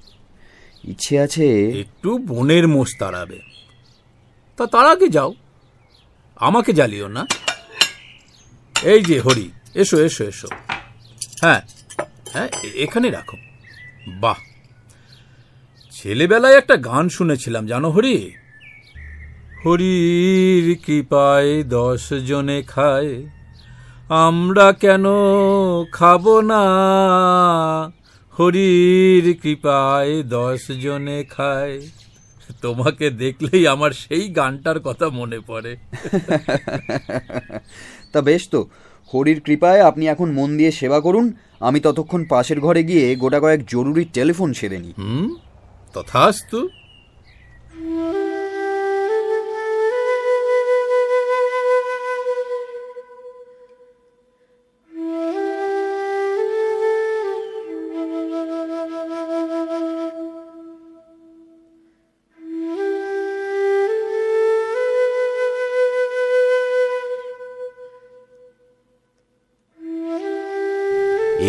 [0.84, 3.38] ইচ্ছে আছে একটু বনের মোষ তাড়াবে।
[4.56, 5.34] তা তার আগে যাও।
[6.36, 7.26] আমাকে জ্বালিও না।
[8.82, 10.48] এই যে, হরি, এসো এসো এসো।
[11.40, 11.60] হ্যাঁ
[12.32, 13.36] হ্যাঁ এখানে রাখো।
[14.08, 14.36] বাহ!
[15.90, 18.32] ছেলেবেলায় একটা গান শুনেছিলাম, জানো হরি?
[19.66, 23.22] হরির কৃপায় দশ জনে খায়,
[24.08, 25.04] আমরা কেন
[25.92, 26.62] খাব না?
[28.38, 31.80] হরির কৃপায় দশ জনে খায়।
[32.62, 35.76] তোমাকে দেখলেই আমার সেই গানটার কথা মনে পড়ে।
[38.12, 38.60] তা বেশ তো।
[39.14, 43.60] হরির কৃপায় আপনি এখন মন দিয়ে সেবা করুন, আমি ততক্ষণ পাশের ঘরে গিয়ে গোটা কয়েক
[43.66, 44.94] জরুরি টেলিফোন সেরে নিই।
[45.94, 46.68] তথাস্তু।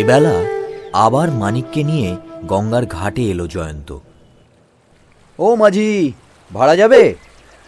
[0.00, 0.36] এবেলা
[0.92, 2.08] আবার মানিককে নিয়ে
[2.46, 3.98] গঙ্গার ঘাটে এলো জয়ন্ত।
[5.38, 5.88] ও মাঝি
[6.54, 7.14] ভাড়া যাবে?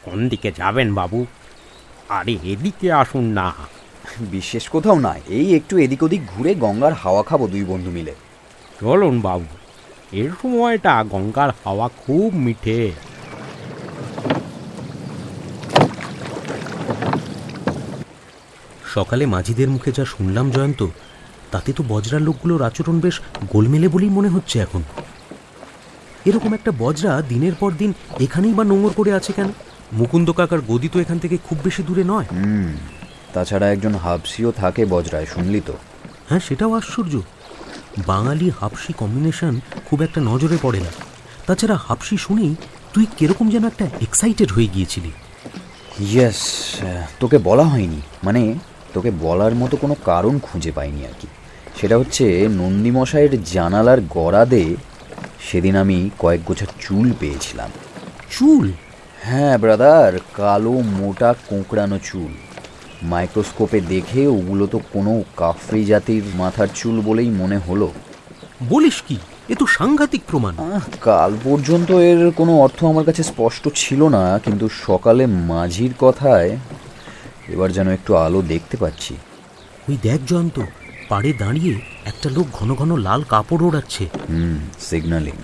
[0.03, 1.27] কোন দিকে যাবেন বাবু?
[2.09, 3.47] আরে এদিকে আসুন না।
[4.21, 8.15] বিশেষ কোথাও না এই একটু এদিক ওদিক ঘুরে গঙ্গার হাওয়া খাব দুই বন্ধু মিলে।
[8.81, 9.49] চলুন বাবু
[10.13, 12.81] এর সময়টা গঙ্গার হাওয়া খুব মিঠে।
[18.95, 20.81] সকালে মাঝিদের মুখে যা শুনলাম জয়ন্ত
[21.53, 23.17] তাতে তো বজরার লোকগুলোর আচরণ বেশ
[23.53, 24.83] গোলমেলে বলেই মনে হচ্ছে এখন।
[26.29, 29.49] এরকম একটা বজরা দিনের পর দিন এখানেই বা নোংর করে আছে কেন?
[29.93, 32.29] মুকুন্দ কাকার গদি তো এখান থেকে খুব বেশি দূরে নয়।
[33.35, 35.75] তাছাড়া একজন হাবসিও থাকে বজরায় শুনলি তো?
[36.29, 37.15] হ্যাঁ সেটাও আশ্চর্য।
[38.07, 39.55] বাঙালি হাপসি কম্বিনেশন
[39.87, 40.93] খুব একটা নজরে পড়ে না।
[41.47, 42.55] তাছাড়া হাপসি শুনেই
[42.93, 45.11] তুই কীরকম যেন একটা এক্সাইটেড হয়ে গিয়েছিলি।
[46.01, 46.41] ইয়েস
[47.21, 48.43] তোকে বলা হয়নি। মানে
[48.95, 51.29] তোকে বলার মতো কোনো কারণ খুঁজে পাইনি আর কি।
[51.81, 54.75] সেটা হচ্ছে নন্দীমশাইয়ের জানালার গড়াদে
[55.41, 57.71] সেদিন আমি কয়েক গোছা চুল পেয়েছিলাম।
[58.31, 58.73] চুল?
[59.23, 62.33] হ্যাঁ ব্রাদার কালো মোটা কোঁকড়ানো চুল।
[63.03, 67.91] মাইক্রোস্কোপে দেখে ওগুলো তো কোনো কাফরি জাতির মাথার চুল বলেই মনে হলো।
[68.69, 69.17] বলিস কি?
[69.49, 70.55] এ তো সাংঘাতিক প্রমাণ।
[71.01, 76.57] কাল পর্যন্ত এর কোনো অর্থ আমার কাছে স্পষ্ট ছিল না কিন্তু সকালে মাঝির কথায়
[77.49, 79.15] এবার যেন একটু আলো দেখতে পাচ্ছি।
[79.89, 80.61] ওই দেখ জয়ন্ত
[81.13, 85.35] পাড়ে দাঁড়িয়ে একটা লোক ঘন ঘন লাল কাপড় ওড়াচ্ছে। হুম সিগন্যালিং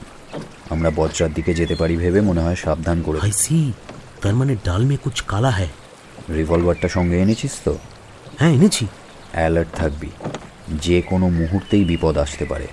[0.70, 3.72] আমরা বজ্রার দিকে যেতে পারি ভেবে মনে হয় সাবধান করে ভাই সি
[4.22, 5.68] তার মানে ডাল মে কুচ কালা হ্যায়।
[6.36, 7.78] রিভলভারটা সঙ্গে এনেছিস তো?
[8.38, 8.86] হ্যাঁ এনেছি।
[9.32, 10.10] অ্যালার্ট থাকবি।
[10.80, 12.66] যে কোনো মুহূর্তেই বিপদ আসতে পারে।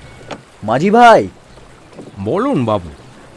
[0.64, 1.28] মাঝি ভাই!
[2.20, 2.90] বলুন বাবু।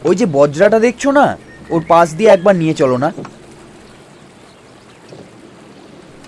[0.04, 1.36] ওই যে বজ্রাটা দেখছ না?
[1.70, 3.12] ওর পাশ দিয়ে একবার নিয়ে চলো না।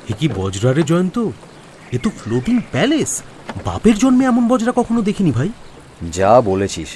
[0.09, 1.17] এ কি বজ্রারে জয়ন্ত?
[1.93, 3.23] এ তো ফ্লোটিং প্যালেস।
[3.65, 5.49] বাপের জন্মে এমন বজরা কখনো দেখিনি ভাই।
[6.11, 6.89] যা বলেছিস।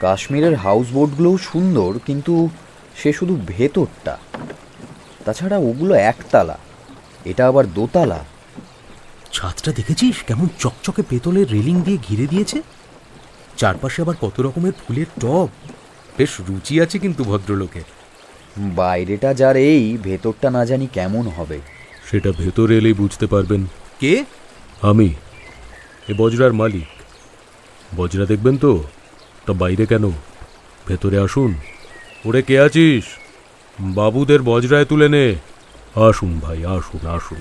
[0.00, 2.48] কাশ্মীরের হাউস বোটগুলোও সুন্দর কিন্তু
[2.96, 4.18] সে শুধু ভেতরটা।
[5.24, 6.58] তাছাড়া ওগুলো একতলা
[7.24, 8.24] এটা আবার দোতলা।
[9.32, 10.22] ছাদটা দেখেছিস?
[10.22, 12.62] কেমন চকচকে পেতলের রেলিং দিয়ে ঘিরে দিয়েছে।
[13.56, 15.48] চারপাশে আবার কত রকমের ফুলের টব।
[16.18, 17.82] বেশ রুচি আছে কিন্তু ভদ্রলোকের।
[18.58, 21.60] বাইরেটা যার এই ভেতরটা না জানি কেমন হবে।
[22.10, 23.66] সেটা ভেতরে এলেই বুঝতে পারবেন।
[24.00, 24.24] কে?
[24.82, 25.14] আমি,
[26.08, 26.86] এ বজরার মালিক।
[27.96, 28.84] বজরা দেখবেন তো,
[29.46, 30.10] তা বাইরে কেন?
[30.86, 31.54] ভেতরে আসুন।
[32.24, 33.04] ওরে কে আছিস?
[33.80, 35.34] বাবুদের বজরায় তুলে নে।
[36.08, 37.40] আসুন ভাই, আসুন আসুন।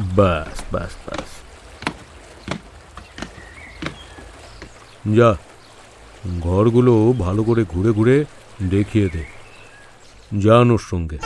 [0.00, 1.20] ব্যাস ব্যাস ব্যাস।
[5.16, 5.36] যা,
[6.40, 8.24] ঘরগুলো ভালো করে ঘুরে ঘুরে
[8.62, 9.24] দেখিয়ে দে।
[10.38, 11.18] যান ওর সঙ্গে।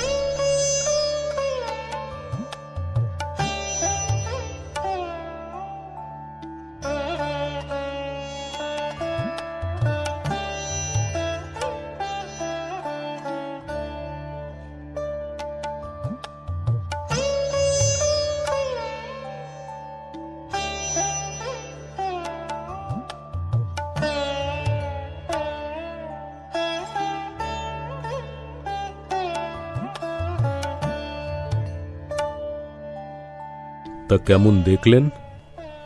[34.16, 35.08] তা কেমন দেখলেন?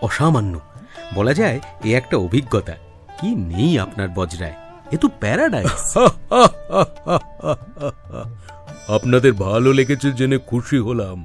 [0.03, 0.61] অসামান্য।
[1.15, 2.73] বলা যায় এ একটা অভিজ্ঞতা।
[3.21, 4.53] কি নেই আপনার বজরায়?
[4.93, 5.97] এ তো প্যারাডাইস।
[8.89, 11.25] আপনাদের ভালো লেগেছে জেনে খুশি হলাম।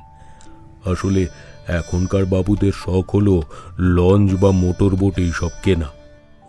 [0.85, 1.27] আসলে
[1.67, 3.41] এখনকার বাবুদের শখ হলো
[3.79, 5.89] লঞ্চ বা মোটর বোট এইসব কেনা।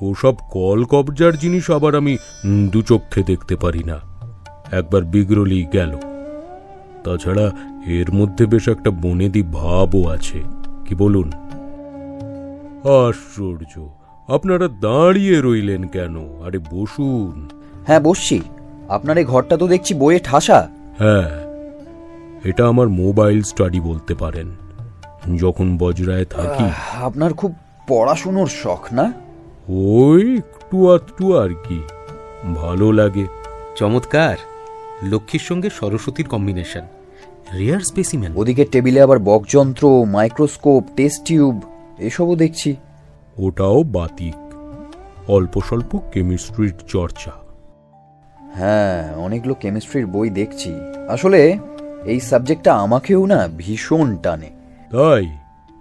[0.01, 4.01] ওসব কল কবজার জিনিস আবার আমি উম, দু চক্ষে দেখতে পারি না।
[4.73, 6.16] একবার বিগড়লি গেল।
[7.07, 7.53] তাছাড়া
[7.87, 10.43] এর মধ্যে বেশ একটা বনেদি ভাবও আছে।
[10.85, 11.33] কি বলুন?
[13.09, 13.89] আশ্চর্য!
[14.29, 16.17] আপনারা দাঁড়িয়ে রইলেন কেন?
[16.43, 17.49] আরে বসুন।
[17.87, 18.41] হ্যাঁ বসছি।
[18.89, 21.47] আপনার এই ঘরটা তো দেখছি বইয়ে ঠাসা। হ্যাঁ
[22.45, 24.57] এটা আমার মোবাইল স্টাডি বলতে পারেন।
[25.37, 26.65] যখন বজরায় থাকি।
[27.03, 27.55] আপনার খুব
[27.89, 29.13] পড়াশুনোর শখ না?
[29.69, 31.83] ওই একটু আধটু আর কি।
[32.55, 33.27] ভালো লাগে।
[33.77, 34.37] চমৎকার!
[35.03, 36.83] লক্ষ্মীর সঙ্গে সরস্বতীর কম্বিনেশন।
[37.55, 41.63] রেয়ার স্পেসিম্যান ওদিকে টেবিলে আবার বকযন্ত্র মাইক্রোস্কোপ টেস্ট টিউব
[41.99, 42.77] এসবও দেখছি।
[43.39, 44.35] ওটাও বাতিক।
[45.31, 47.33] অল্প স্বল্প কেমিস্ট্রির চর্চা।
[48.55, 50.75] হ্যাঁ অনেকগুলো কেমিস্ট্রির বই দেখছি।
[51.09, 51.59] আসলে
[52.05, 54.51] এই সাবজেক্টটা আমাকেও না ভীষণ টানে।
[54.91, 55.27] তাই?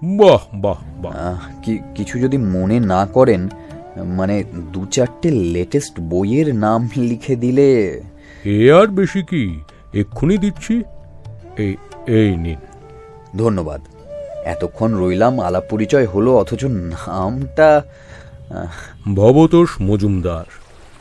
[0.04, 3.50] বাহ বাহ বাহ। আহ, কি- কিছু যদি মনে না করেন
[3.98, 8.02] মানে দু চারটে লেটেস্ট বইয়ের নাম লিখে দিলে
[8.44, 9.60] এ আর বেশি কি?
[9.94, 10.84] এক্ষুনি দিচ্ছি।
[11.58, 11.76] এই
[12.08, 12.60] এই নিন।
[13.38, 13.82] ধন্যবাদ।
[14.46, 17.82] এতক্ষণ রইলাম আলাপ পরিচয় হলো অথচ নামটা
[19.16, 20.46] ভবতোষ মজুমদার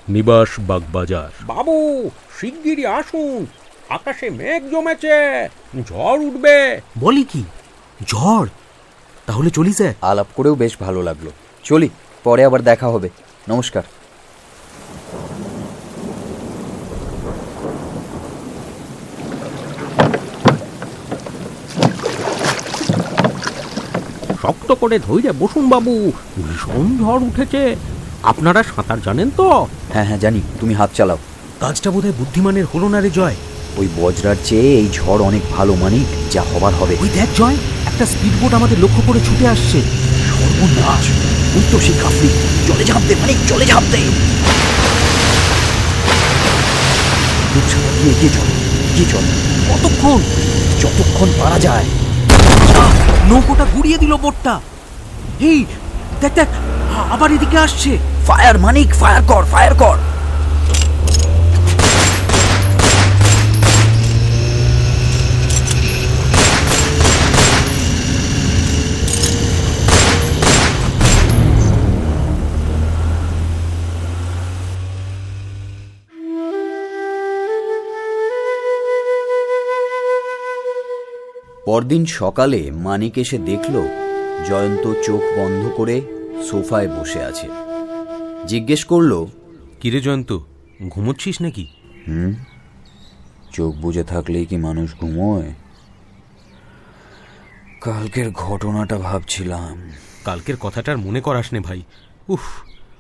[0.09, 3.47] নিবাস বাগবাজার। বাবু শিগগিরই আসুন।
[3.89, 5.49] আকাশে মেঘ জমেছে
[5.83, 7.45] ঝড় উঠবে। বলি কি?
[8.07, 8.47] ঝড়?
[9.27, 11.31] তাহলে চলি স্যার। আলাপ করেও বেশ ভালো লাগল।
[11.65, 11.89] চলি
[12.25, 13.09] পরে আবার দেখা হবে।
[13.49, 13.83] নমস্কার।
[24.45, 25.93] শক্ত করে ধৈর্য বসুন বাবু
[26.47, 27.63] ভীষণ ঝড় উঠেছে।
[28.23, 29.47] আপনারা সাঁতার জানেন তো?
[29.93, 31.19] হ্যাঁ হ্যাঁ জানি তুমি হাত চালাও।
[31.61, 33.37] কাজটা বোধহয় বুদ্ধিমানের হলো না রে জয়?
[33.81, 37.57] ওই বজরার চেয়ে এই ঝড় অনেক ভালো মানিক যা হবার হবে। ওই দেখ জয়
[37.91, 39.79] একটা স্পিড বোট আমাদের লক্ষ্য করে ছুটে আসছে।
[40.29, 41.05] সর্বনাশ
[41.57, 42.31] ওই তো সেই কাফরি
[42.69, 44.01] চলে ঝাঁপ দে মানিক চলে ঝাঁপ দে
[47.59, 48.49] আচ্ছা, গিয়ে গিয়ে চল
[48.95, 49.25] গিয়ে চল।
[49.71, 50.21] কতক্ষণ?
[50.83, 51.87] যতক্ষণ পারা যায়।
[53.29, 54.55] নৌকোটা ঘুরিয়ে দিল বোটটা।
[55.51, 55.61] এই,
[56.21, 56.49] দেখ দেখ
[57.15, 57.91] আবার এদিকে আসছে।
[58.27, 59.97] ফায়ার মানিক ফায়ার কর ফায়ার কর।
[81.67, 83.89] পরদিন সকালে মানিক এসে দেখল
[84.47, 86.01] জয়ন্ত চোখ বন্ধ করে
[86.51, 87.49] সোফায় বসে আছে।
[88.47, 89.27] জিজ্ঞেস করল
[89.81, 90.39] কিরে জয়ন্ত
[90.89, 91.67] ঘুমোচ্ছিস নাকি?
[92.09, 92.35] হুম
[93.53, 95.55] চোখ বুজে থাকলেই কি মানুষ ঘুমোয়?
[97.81, 99.91] কালকের ঘটনাটা ভাবছিলাম।
[100.25, 101.83] কালকের কথাটার মনে করাস নে ভাই।
[102.29, 102.41] উফ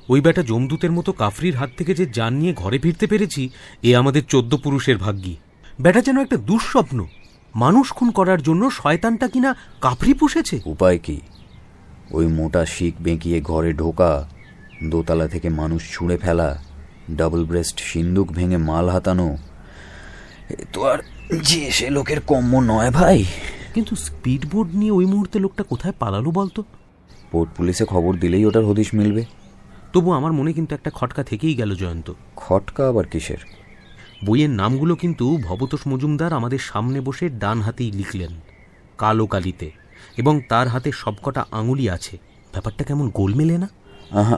[0.09, 3.50] ওই বেটা জমদূতের মতো কাফরির হাত থেকে যে যান নিয়ে ঘরে ফিরতে পেরেছি
[3.83, 5.37] এ আমাদের চোদ্দ পুরুষের ভাগ্যি।
[5.81, 7.07] বেটা যেন একটা দুঃস্বপ্ন।
[7.55, 10.61] মানুষ খুন করার জন্য শয়তানটা কিনা কাফরি পুষেছে?
[10.67, 11.21] উপায় কি?
[12.11, 14.29] ওই মোটা শিক বেঁকিয়ে ঘরে ঢোকা
[14.85, 16.62] দোতলা থেকে মানুষ ছুঁড়ে ফেলা
[17.11, 19.37] ডাবল ব্রেস্ট সিন্দুক ভেঙে মাল হাতানো।
[20.51, 20.99] এ তো আর
[21.43, 23.25] যে সে লোকের কম্য নয় ভাই।
[23.75, 26.64] কিন্তু স্পিড বোর্ড নিয়ে ওই মুহূর্তে লোকটা কোথায় পালালো বলতো?
[27.31, 29.25] পোর্ট পুলিশে খবর দিলেই ওটার হদিশ মিলবে।
[29.93, 33.63] তবু আমার মনে কিন্তু একটা খটকা থেকেই গেল জয়ন্ত। খটকা আবার কিসের?
[34.27, 38.33] বইয়ের নামগুলো কিন্তু ভবতোষ মজুমদার আমাদের সামনে বসে ডান হাতেই লিখলেন,
[38.99, 39.69] কালো কালিতে,
[40.17, 42.15] এবং তার হাতে সবকটা আঙুলি আছে।
[42.53, 43.69] ব্যাপারটা কেমন গোল মেলে না?
[44.21, 44.37] আহা,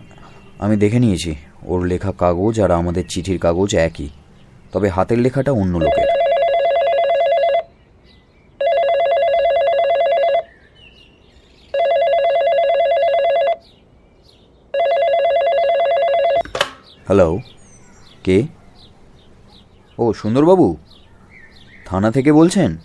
[0.59, 1.33] আমি দেখে নিয়েছি,
[1.71, 4.09] ওর লেখা কাগজ আর আমাদের চিঠির কাগজ একই,
[4.73, 6.09] তবে হাতের লেখাটা অন্য লোকের।
[17.07, 17.29] হ্যালো,
[18.25, 18.37] কে?
[19.99, 20.77] ও সুন্দরবাবু
[21.87, 22.77] থানা থেকে বলছেন?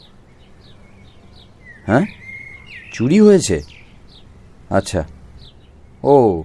[1.86, 2.06] হ্যাঁ?
[2.94, 3.62] চুরি হয়েছে?
[4.70, 5.04] আচ্ছা।
[6.04, 6.44] ও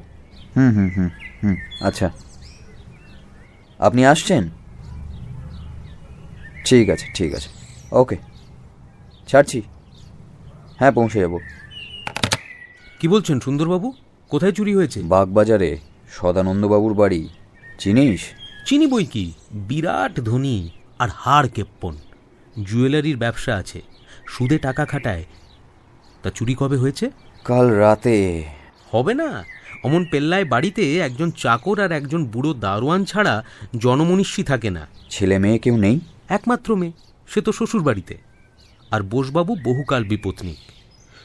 [0.57, 1.09] হুম হুম হুম
[1.45, 2.11] হুম আচ্ছা।
[3.79, 4.51] আপনি আসছেন?
[6.65, 7.49] ঠিক আছে ঠিক আছে।
[7.93, 8.17] ওকে।
[9.29, 9.63] ছাড়ছি।
[10.79, 11.39] হ্যাঁ পৌঁছে যাব।
[13.01, 13.93] কি বলছেন সুন্দরবাবু?
[14.29, 15.03] কোথায় চুরি হয়েছে?
[15.03, 15.79] বাগবাজারে
[16.11, 17.29] সদানন্দবাবুর বাড়ি।
[17.79, 18.21] চিনিস?
[18.67, 19.33] চিনি বই কি?
[19.53, 21.97] বিরাট ধনী আর হাড় কেপ্পন।
[22.65, 23.83] জুয়েলারির ব্যবসা আছে।
[24.29, 25.25] সুদে টাকা খাটায়।
[26.23, 27.11] তা চুরি কবে হয়েছে?
[27.45, 28.45] কাল রাতে।
[28.91, 29.45] হবে না।
[29.85, 33.45] অমন পেল্লায় বাড়িতে একজন চাকর আর একজন বুড়ো দারোয়ান ছাড়া
[33.79, 36.01] জনমনীষী থাকে না। ছেলে মেয়ে কেউ নেই?
[36.29, 36.93] একমাত্র মেয়ে।
[37.29, 38.19] সে তো শ্বশুর বাড়িতে।
[38.91, 40.59] আর বোসবাবু বহুকাল বিপত্নিক।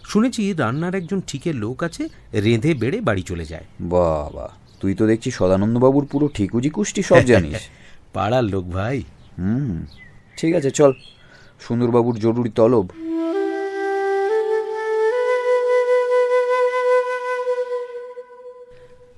[0.05, 5.31] শুনেছি রান্নার একজন ঠিকের লোক আছে রেঁধে বেড়ে বাড়ি চলে যায়। বাবা। তুই তো দেখছি
[5.31, 7.59] সদানন্দবাবুর পুরো ঠিকুজি কুষ্টি সব জানিস।
[8.13, 9.03] পাড়ার লোক ভাই।
[9.37, 9.85] হুম
[10.37, 10.93] ঠিক আছে চল।
[11.59, 12.87] সুন্দরবাবুর জরুরি তলব।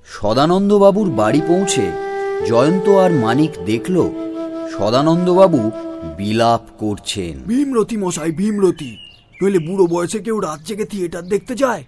[0.06, 1.90] সদানন্দবাবুর বাড়ি পৌঁছে
[2.46, 4.08] জয়ন্ত আর মানিক দেখল
[4.78, 5.70] সদানন্দবাবু
[6.16, 8.96] বিলাপ করছেন। ভীমরতি মশাই ভীমরতি।
[9.42, 11.84] নইলে বুড়ো বয়সে কেউ রাত জেগে থিয়েটার দেখতে যায়?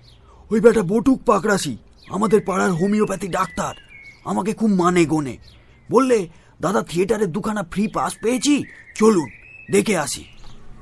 [0.51, 1.77] ওই বেটা বটুক পাকরাশি
[2.11, 3.75] আমাদের পাড়ার হোমিওপ্যাথি ডাক্তার।
[4.25, 5.37] আমাকে খুব মানে গোনে।
[5.91, 6.29] বললে
[6.61, 8.65] দাদা থিয়েটারের দুখানা ফ্রি পাস পেয়েছি?
[8.95, 9.29] চলুন
[9.71, 10.25] দেখে আসি।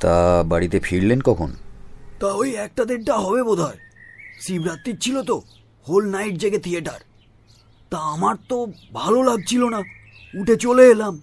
[0.00, 1.52] তা বাড়িতে ফিরলেন কখন?
[2.20, 3.76] তা ওই একটা দেড়টা হবে বোধ হয়
[4.40, 5.42] শিবরাত্রির ছিল তো
[5.88, 7.00] হোল নাইট জেগে থিয়েটার।
[7.90, 9.82] তা আমার তো ভালো লাগছিল না
[10.34, 11.20] উঠে চলে এলাম।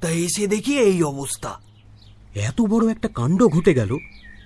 [0.00, 1.60] তা এসে দেখি এই অবস্থা।
[2.34, 3.96] এত বড় একটা কাণ্ড ঘটে গেল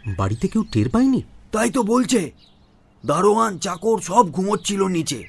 [0.07, 1.23] বাড়িতে কেউ টের পায়নি?
[1.53, 2.31] তাই তো বলছে
[3.07, 5.25] দারোয়ান চাকর সব ঘুমোচ্ছিল নিচে।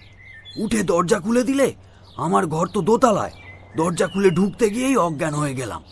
[0.58, 1.74] উঠে দরজা খুলে দিলে?
[2.18, 3.32] আমার ঘর তো দোতলায়।
[3.78, 5.84] দরজা খুলে ঢুকতে গিয়েই অজ্ঞান হয়ে গেলাম।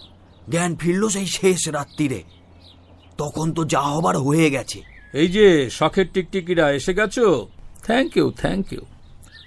[0.50, 2.24] জ্ঞান ফিরল সেই শেষ রাত্রিরে।
[3.18, 4.82] তখন তো যা হবার হয়ে গেছে।
[5.14, 7.48] এই যে শখের টিকটিকিরা এসে গেছো?
[7.84, 8.82] থ্যাংক ইউ থ্যাংক ইউ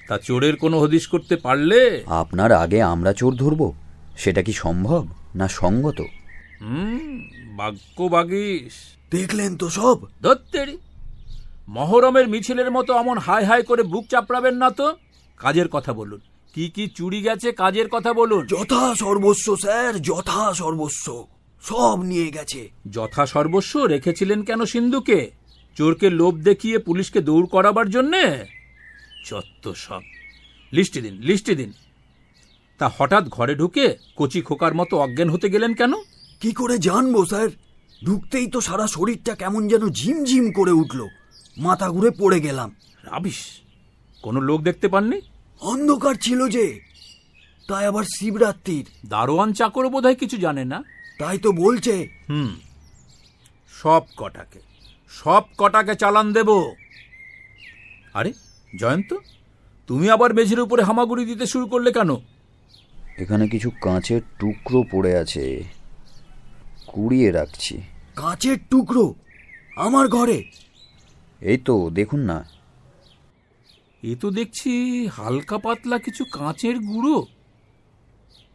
[0.08, 2.04] তা চোরের কোনো হদিশ করতে পারলে?
[2.06, 3.72] আপনার আগে আমরা চোর ধরব।
[4.16, 6.00] সেটা কি সম্ভব না সঙ্গত?
[6.60, 8.72] হুম বাক্য বাগিস
[9.10, 9.98] দেখলেন তো সব?
[10.22, 10.78] ধত্তেরি।
[11.68, 14.96] মহরমের মিছিলের মতো অমন হাই হাই করে বুক চাপড়াবেন না তো?
[15.36, 16.20] কাজের কথা বলুন।
[16.54, 21.26] কি কি চুরি গেছে কাজের কথা বলুন। যথা সর্বস্ব স্যার যথা সর্বস্ব।
[21.62, 25.30] সব নিয়ে গেছে। যথা সর্বস্ব রেখেছিলেন কেন সিন্ধুকে?
[25.76, 28.44] চোরকে লোভ দেখিয়ে পুলিশকে দৌড় করাবার জন্যে?
[29.30, 30.00] যত সব।
[30.72, 31.72] লিস্টে দিন লিস্টে দিন।
[32.78, 35.92] তা হঠাৎ ঘরে ঢুকে কচি খোকার মতো অজ্ঞান হতে গেলেন কেন?
[36.40, 37.48] কি করে জানব স্যার?
[38.06, 41.08] ঢুকতেই তো সারা শরীরটা কেমন যেন ঝিমঝিম করে উঠল।
[41.58, 42.70] মাথা ঘুরে পড়ে গেলাম।
[43.02, 43.38] রাবিশ
[44.22, 45.20] কোনো লোক দেখতে পাননি?
[45.60, 46.80] অন্ধকার ছিল যে
[47.68, 50.84] তাই আবার শিবরাত্রির। দারোয়ান চাকরও বোধহয় কিছু জানে না?
[51.18, 51.94] তাই তো বলছে।
[52.30, 52.50] হুম
[53.72, 54.60] সব কটাকে
[55.10, 56.50] সব কটাকে চালান দেব।
[58.14, 58.32] আরে
[58.78, 59.10] জয়ন্ত
[59.86, 62.10] তুমি আবার মেঝের উপরে হামাগুড়ি দিতে শুরু করলে কেন?
[63.18, 65.44] এখানে কিছু কাঁচের টুকরো পড়ে আছে।
[66.86, 67.74] কুড়িয়ে রাখছি।
[68.16, 69.14] কাঁচের টুকরো
[69.76, 70.38] আমার ঘরে?
[71.40, 72.44] এই তো দেখুন না।
[74.02, 77.26] এ তো দেখছি হালকা পাতলা কিছু কাঁচের গুঁড়ো।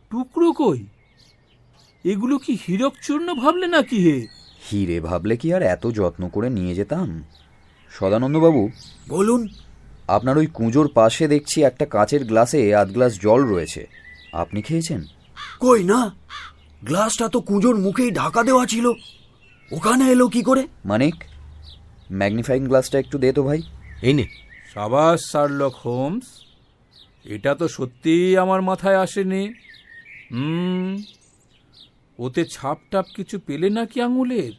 [0.10, 0.86] টুকরো কই?
[2.04, 4.28] এগুলো কি হীরক চূর্ণ ভাবলে নাকি হে?
[4.72, 7.24] হিরে ভাবলে কি আর এত যত্ন করে নিয়ে যেতাম?
[7.92, 8.70] সদানন্দবাবু
[9.10, 9.48] বলুন।
[10.08, 13.88] আপনার ওই কুঁজোর পাশে দেখছি একটা কাঁচের গ্লাসে আধ গ্লাস জল রয়েছে।
[14.34, 15.06] আপনি খেয়েছেন?
[15.60, 16.16] কই না?
[16.84, 18.92] গ্লাসটা তো কুঁজোর মুখেই ঢাকা দেওয়া ছিল।
[19.72, 20.68] ওখানে এলো কি করে?
[20.86, 21.16] মানিক
[22.12, 23.62] ম্যাগনিফাইং গ্লাসটা একটু দে তো ভাই।
[24.02, 24.26] এই নে।
[24.74, 26.24] সাবাস শার্লক হোমস
[27.26, 29.54] এটা তো সত্যিই আমার মাথায় আসেনি।
[30.32, 31.04] হুম
[32.20, 34.52] ওতে ছাপ টাপ কিছু পেলে নাকি আঙুলের?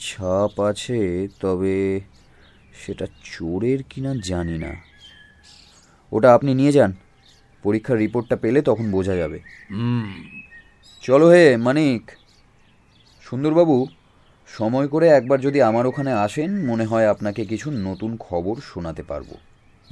[0.00, 2.00] ছাপ আছে তবে
[2.74, 4.74] সেটা চোরের কিনা জানি না।
[6.12, 6.92] ওটা আপনি নিয়ে যান।
[7.62, 10.12] পরীক্ষার রিপোর্টটা পেলে তখন বোঝা যাবে। হুম।
[11.02, 12.10] চলো হে মানিক।
[13.20, 13.86] সুন্দরবাবু
[14.58, 19.30] সময় করে একবার যদি আমার ওখানে আসেন মনে হয় আপনাকে কিছু নতুন খবর শোনাতে পারব।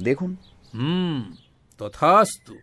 [0.01, 0.35] দেখুন।
[0.73, 1.35] হুম
[1.77, 2.55] তথাস্তু।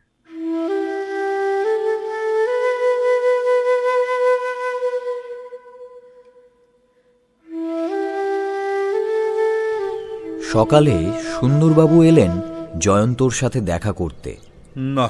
[10.53, 10.95] সকালে
[11.41, 12.31] সুন্দরবাবু এলেন
[12.79, 14.37] জয়ন্তর সাথে দেখা করতে।
[14.77, 15.09] না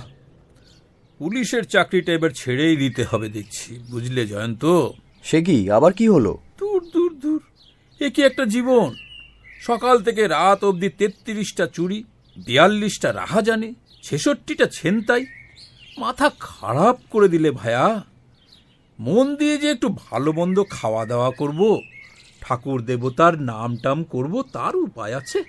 [1.18, 4.64] পুলিশের চাকরিটা এবার ছেড়েই দিতে হবে দেখছি। বুঝলে জয়ন্ত?
[5.22, 5.70] সে কি?
[5.70, 6.38] আবার কি হলো?
[8.00, 8.94] এ কি একটা জীবন?
[9.60, 12.04] সকাল থেকে রাত অবধি তেত্রিশটা চুরি
[12.46, 15.26] বিয়াল্লিশটা রাহাজানি ছেষট্টিটা ছেনতাই।
[15.98, 18.02] মাথা খারাপ করে দিলে ভায়া।
[18.98, 21.80] মন দিয়ে যে একটু ভালো মন্দ খাওয়া দাওয়া করব
[22.40, 25.44] ঠাকুর দেবতার নাম টাম করব তার উপায় আছে।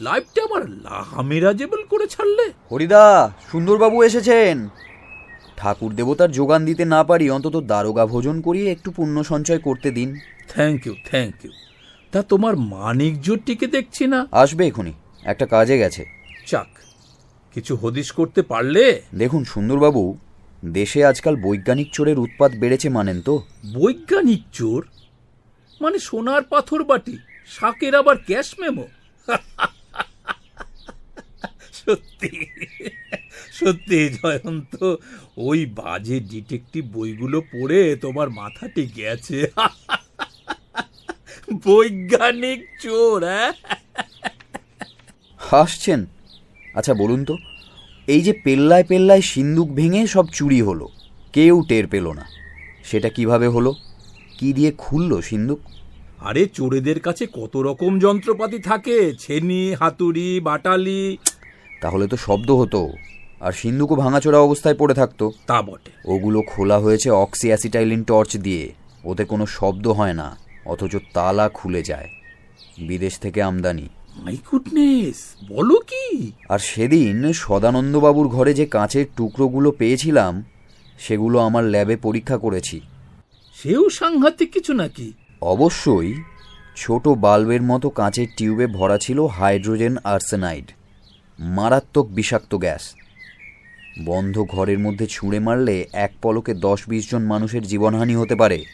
[0.00, 4.68] লাইফটা আমার লাহামিরাজেবল করে ছাড়লে। হরিদা সুন্দরবাবু এসেছেন।
[5.56, 10.18] ঠাকুর দেবতার যোগান দিতে না পারি অন্তত দারোগা ভোজন করিয়ে একটু পুণ্য সঞ্চয় করতে দিন।
[10.48, 11.50] থ্যাংক ইউ থ্যাংক ইউ
[12.16, 16.02] তা তোমার মানিক জোরটিকে দেখছি না। আসবে এখুনি একটা কাজে গেছে।
[16.46, 16.66] চাক
[17.54, 19.02] কিছু হদিশ করতে পারলে?
[19.14, 20.18] দেখুন সুন্দরবাবু
[20.64, 23.34] দেশে আজকাল বৈজ্ঞানিক চোরের উৎপাত বেড়েছে মানেন তো।
[23.74, 24.88] বৈজ্ঞানিক চোর?
[25.80, 28.86] মানে সোনার পাথর বাটি শাকের আবার ক্যাশ মেমো?
[31.72, 32.30] সত্যি
[33.52, 34.94] সত্যি জয়ন্ত
[35.36, 39.38] ওই বাজে ডিটেকটিভ বইগুলো পড়ে তোমার মাথাটি গেছে।
[41.66, 43.52] বৈজ্ঞানিক চোর হ্যাঁ?
[45.38, 46.06] হাসছেন।
[46.74, 47.36] আচ্ছা বলুন তো
[48.06, 50.88] এই যে পেল্লায় পেল্লায় সিন্দুক ভেঙে সব চুরি হলো
[51.32, 52.24] কেউ টের পেল না।
[52.84, 53.74] সেটা কীভাবে হলো?
[54.38, 55.58] কি দিয়ে খুললো সিন্দুক?
[56.18, 59.12] আরে চোরেদের কাছে কত রকম যন্ত্রপাতি থাকে?
[59.18, 61.18] ছেনি হাতুড়ি বাটালি।
[61.80, 62.88] তাহলে তো শব্দ হতো
[63.40, 68.72] আর সিন্দুকও ভাঙাচোরা অবস্থায় পড়ে থাকতো। তা বটে। ওগুলো খোলা হয়েছে অক্সি অ্যাসিটাইলিন টর্চ দিয়ে
[69.04, 72.08] ওতে কোনো শব্দ হয় না। অথচ তালা খুলে যায়।
[72.78, 76.32] বিদেশ থেকে আমদানি। মাই গুডনেস বলো কি?
[76.48, 80.44] আর সেদিন সদানন্দবাবুর ঘরে যে কাঁচের টুকরোগুলো পেয়েছিলাম
[80.98, 82.80] সেগুলো আমার ল্যাবে পরীক্ষা করেছি।
[83.54, 85.12] সেও সাংঘাতিক কিছু নাকি?
[85.40, 86.14] অবশ্যই
[86.76, 90.70] ছোট বাল্বের মতো কাঁচের টিউবে ভরা ছিল হাইড্রোজেন আর্সেনাইড
[91.38, 92.94] মারাত্মক বিষাক্ত গ্যাস।
[94.04, 98.64] বন্ধ ঘরের মধ্যে ছুঁড়ে মারলে এক পলকে দশ বিশ জন মানুষের জীবনহানি হতে পারে।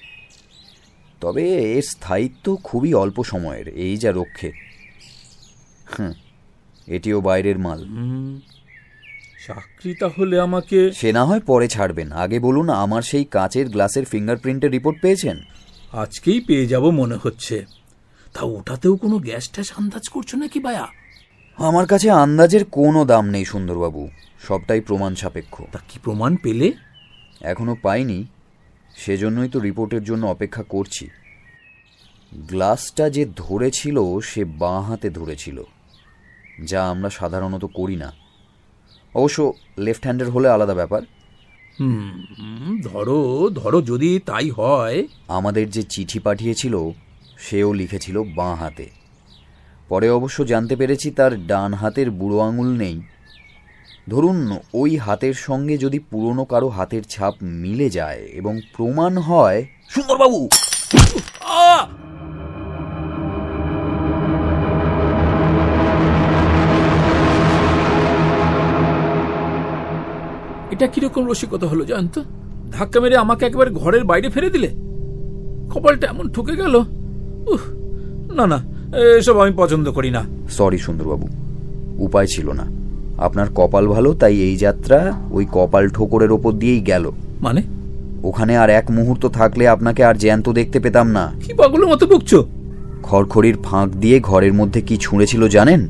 [1.22, 4.52] তবে এর স্থায়িত্ব খুবই অল্প সময়ের এই যা রক্ষে।
[5.98, 6.12] হুঁ,
[6.86, 8.40] এটিও বাইরের মাল। হুম,
[9.46, 14.70] চাকরি তাহলে আমাকে সে না হয় পরে ছাড়বেন। আগে বলুন আমার সেই কাঁচের গ্লাসের ফিঙ্গারপ্রিন্টের
[14.70, 15.36] রিপোর্ট পেয়েছেন?
[15.92, 17.66] আজকেই পেয়ে যাব মনে হচ্ছে।
[18.34, 20.86] তা ওটাতেও কোনো গ্যাস ট্যাস আন্দাজ করছ নাকি বায়া
[21.58, 24.08] আমার কাছে আন্দাজের কোনো দাম নেই সুন্দরবাবু।
[24.48, 26.72] সবটাই প্রমাণ সাপেক্ষ। তা কি প্রমাণ পেলে?
[27.40, 28.26] এখনও পাইনি।
[28.96, 31.08] সেজন্যই তো রিপোর্টের জন্য অপেক্ষা করছি।
[32.34, 35.62] গ্লাসটা যে ধরেছিল সে বাঁ হাতে ধরেছিল।
[36.64, 38.12] যা আমরা সাধারণত করি না।
[39.14, 41.02] অবশ্য লেফট হ্যান্ডের হলে আলাদা ব্যাপার।
[42.82, 46.90] ধরো ধরো যদি তাই হয়। আমাদের যে চিঠি পাঠিয়েছিল
[47.38, 48.90] সেও লিখেছিল বাঁ হাতে।
[49.88, 53.00] পরে অবশ্য জানতে পেরেছি তার ডান হাতের বুড়ো আঙুল নেই।
[54.10, 60.48] ধরুন ওই হাতের সঙ্গে যদি পুরনো কারও হাতের ছাপ মিলে যায় এবং প্রমাণ হয় সুন্দরবাবু!
[70.70, 72.24] এটা কীরকম রসিকতা হলো জানতো
[72.72, 74.68] ধাক্কা মেরে আমাকে একবার ঘরের বাইরে ফেলে দিলে?
[75.74, 76.76] কপালটা এমন ঠুকে গেল।
[77.46, 77.60] উহ
[78.32, 78.58] না না
[79.18, 81.28] এসব আমি পছন্দ করি না। সরি সুন্দরবাবু
[81.98, 82.81] উপায় ছিল না।
[83.18, 87.62] আপনার কপাল ভালো তাই এই যাত্রা ওই কপাল ঠোকরের ওপর দিয়েই গেল। মানে?
[88.22, 92.46] ওখানে আর এক মুহূর্ত থাকলে আপনাকে আর জ্যান্ত দেখতে পেতাম না। কি পাগলের মতো বকছো
[93.02, 95.88] খড়খড়ির ফাঁক দিয়ে ঘরের মধ্যে কি ছুঁড়েছিল জানেন?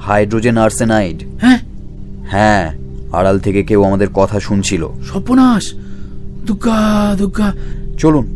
[0.00, 1.22] Hydrogen arsenide.
[1.40, 1.58] হ্যাঁ?
[2.24, 2.72] হ্যাঁ
[3.12, 5.74] আড়াল থেকে কেউ আমাদের কথা শুনছিল। সর্বনাশ!
[6.46, 7.52] দুর্গা দুর্গা
[7.98, 8.26] চলুন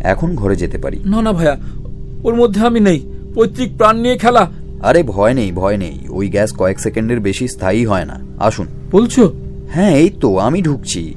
[0.00, 1.56] এখন ঘরে যেতে পারি। না না ভাইয়া
[2.24, 3.00] ওর মধ্যে আমি নেই।
[3.34, 4.50] পৈতৃক প্রাণ নিয়ে খেলা
[4.82, 9.32] আরে ভয় নেই ভয় নেই। ওই গ্যাস কয়েক সেকেন্ডের বেশি স্থায়ী হয় না। আসুন। বলছো?
[9.70, 11.14] হ্যাঁ এই তো আমি ঢুকছি।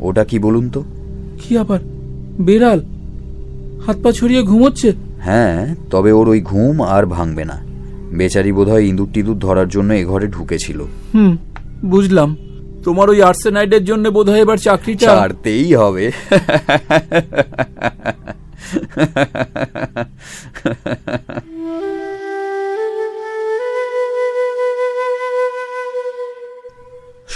[0.00, 0.84] ওটা কি বলুন তো?
[1.42, 1.80] কি আবার?
[2.40, 2.80] বেড়াল।
[3.86, 4.92] হাত পা ছড়িয়ে ঘুমোচ্ছে?
[5.20, 7.62] হ্যাঁ তবে ওর ওই ঘুম আর ভাঙবে না।
[8.12, 10.84] বেচারি বোধহয় ইঁদুর টিঁদুর ধরার জন্য এ ঘরে ঢুকেছিল।
[11.14, 11.36] হুম
[11.84, 12.36] বুঝলাম।
[12.84, 16.10] তোমার ওই আর্সেনাইডের জন্য বোধহয় এবার চাকরিটা ছাড়তেই হবে।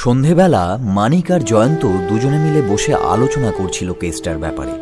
[0.00, 4.74] সন্ধেবেলা মানিক আর জয়ন্ত দুজনে মিলে বসে আলোচনা করছিল কেসটার ব্যাপারে।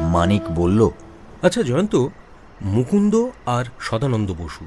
[0.00, 0.90] মানিক বলল
[1.42, 1.94] আচ্ছা জয়ন্ত
[2.62, 3.14] মুকুন্দ
[3.46, 4.64] আর সদানন্দ বসু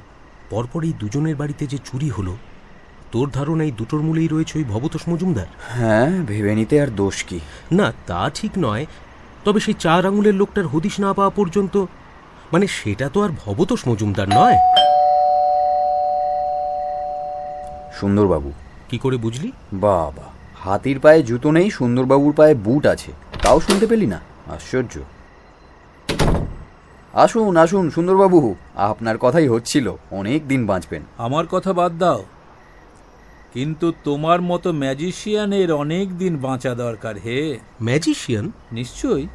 [0.50, 2.36] পরপর এই দুজনের বাড়িতে যে চুরি হলো
[3.12, 5.46] তোর ধারণা এই দুটোর মূলেই রয়েছে ওই ভবতোষ মজুমদার?
[5.68, 7.40] হ্যাঁ ভেবে নিতে আর দোষ কি?
[7.72, 8.86] না তা ঠিক নয়
[9.44, 11.74] তবে সেই চার আঙুলের লোকটার হদিশ না পাওয়া পর্যন্ত
[12.52, 14.58] মানে সেটা তো আর ভবতোষ মজুমদার নয়।
[18.00, 18.52] সুন্দরবাবু
[18.88, 19.52] কি করে বুঝলি?
[19.72, 20.22] বাবা
[20.56, 23.12] হাতির পায়ে জুতো নেই সুন্দরবাবুর পায়ে বুট আছে।
[23.42, 24.20] তাও শুনতে পেলি না?
[24.46, 24.98] আশ্চর্য।
[27.14, 32.24] আসুন আসুন সুন্দরবাবু আপনার কথাই হচ্ছিল অনেক দিন বাঁচবেন। আমার কথা বাদ দাও।
[33.52, 38.52] কিন্তু তোমার মতো ম্যাজিশিয়ানের অনেক দিন বাঁচা দরকার হে। ম্যাজিশিয়ান?
[38.72, 39.26] নিশ্চয়ই।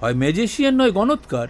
[0.00, 1.48] হয় ম্যাজিশিয়ান নয় গণৎকার।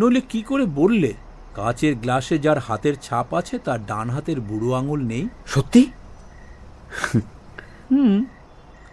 [0.00, 1.14] নইলে কি করে বললে?
[1.54, 5.90] কাচের গ্লাসে যার হাতের ছাপ আছে তার ডান হাতের বুড়ো আঙুল নেই। সত্যি?
[7.90, 8.24] হুম।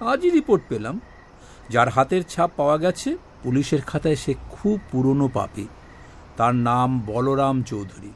[0.07, 1.01] আজই রিপোর্ট পেলাম।
[1.69, 5.67] যার হাতের ছাপ পাওয়া গেছে পুলিশের খাতায় সে খুব পুরনো পাপি।
[6.37, 8.11] তার নাম বলরাম চৌধুরী।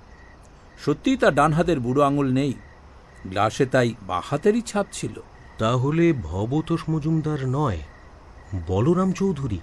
[0.85, 2.53] সত্যিই তার ডান হাতের বুড়ো আঙুল নেই।
[3.25, 5.23] গ্লাসে তাই বা হাতেরই ছাপ ছিল।
[5.57, 7.77] তাহলে ভবতোষ মজুমদার নয়
[8.67, 9.59] বলরাম চৌধুরী?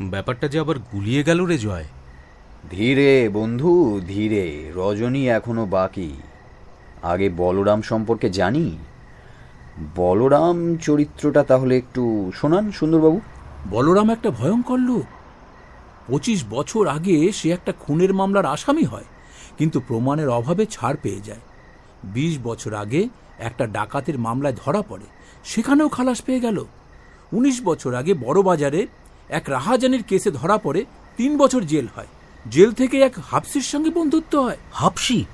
[0.00, 1.84] ব্যাপারটা যে আবার গুলিয়ে গেল রে জয়।
[2.70, 6.12] ধীরে বন্ধু ধীরে। রজনী এখনও বাকি।
[7.02, 8.78] আগে বলরাম সম্পর্কে জানি?
[9.96, 13.20] বলরাম চরিত্রটা তাহলে একটু শোনান সুন্দরবাবু।
[13.70, 15.04] বলরাম একটা ভয়ঙ্কর লোক।
[16.06, 19.04] পঁচিশ বছর আগে সে একটা খুনের মামলার আসামি হয়
[19.58, 21.40] কিন্তু প্রমাণের অভাবে ছাড় পেয়ে যায়।
[22.04, 25.04] বিশ বছর আগে একটা ডাকাতের মামলায় ধরা পড়ে
[25.44, 26.64] সেখানেও খালাস পেয়ে গেল।
[27.32, 28.86] উনিশ বছর আগে বড় বাজারে
[29.28, 30.84] এক রাহাজানির কেসে ধরা পড়ে
[31.16, 32.06] তিন বছর জেল হয়।
[32.50, 35.24] জেল থেকে এক হাফসির সঙ্গে বন্ধুত্ব হয়। হাফসি?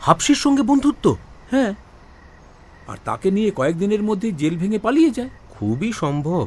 [0.00, 1.16] হাফসির সঙ্গে বন্ধুত্ব?
[1.50, 1.74] হ্যাঁ।
[2.88, 6.46] আর তাকে নিয়ে কয়েকদিনের মধ্যেই জেল ভেঙে পালিয়ে যায়। খুবই সম্ভব।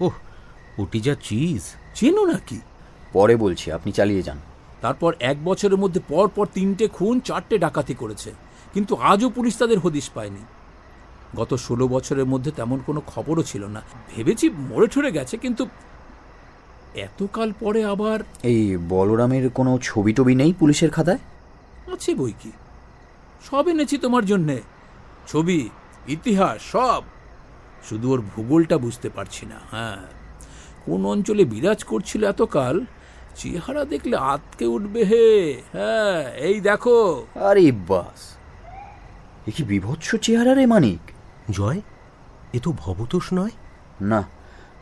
[0.00, 0.12] ওহ
[0.78, 1.62] ওটি যা চিজ।
[1.94, 2.60] চেনো নাকি?
[3.12, 4.38] পরে বলছি আপনি চালিয়ে যান।
[4.80, 8.32] তারপর এক বছরের মধ্যে পর পর তিনটে খুন চারটে ডাকাতি করেছে।
[8.74, 10.44] কিন্তু আজও পুলিশ তাদের হদিশ পায়নি।
[11.36, 13.82] গত ষোলো বছরের মধ্যে তেমন কোনো খবরও ছিল না।
[14.16, 15.66] ভেবেছি মরে ঠরে গেছে কিন্তু
[16.94, 21.18] এতকাল পরে আবার এই বলরামের কোনো ছবি টবি নেই পুলিশের খাতায়?
[21.92, 22.52] আছে বই কি?
[23.40, 24.62] সব এনেছি তোমার জন্যে।
[25.28, 25.70] ছবি
[26.08, 27.02] ইতিহাস সব।
[27.88, 29.96] শুধু ওর ভূগোলটা বুঝতে পারছি না হ্যাঁ।
[30.86, 32.84] কোন অঞ্চলে বিরাজ করছিল এতকাল?
[33.36, 38.36] চেহারা দেখলে আতকে উঠবে হে হ্যাঁ এই দেখো। আরে বাস
[39.48, 41.10] এ কি বিভৎস চেহারা রে মানিক।
[41.50, 41.80] জয়
[42.52, 43.50] এ তো ভবতোষ নয়?
[44.00, 44.22] না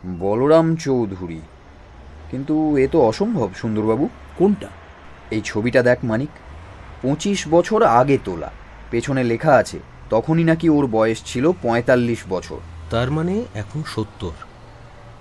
[0.07, 1.41] বলরাম চৌধুরী।
[2.31, 4.69] কিন্তু এ তো অসম্ভব সুন্দরবাবু। কোনটা?
[5.31, 6.29] এই ছবিটা দেখ মানিক।
[7.03, 8.51] পঁচিশ বছর আগে তোলা।
[8.91, 9.79] পেছনে লেখা আছে
[10.11, 12.59] তখনই নাকি ওর বয়স ছিল পঁয়তাল্লিশ বছর।
[12.91, 14.35] তার মানে এখন সত্তর।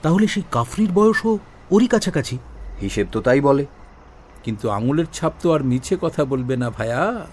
[0.01, 1.39] তাহলে সেই কাফরির বয়সও
[1.71, 2.37] ওরই কাছাকাছি?
[2.81, 3.65] হিসেব তো তাই বলে।
[4.43, 7.25] কিন্তু আঙুলের ছাপ তো আর মিছে কথা বলবে না ভাইয়া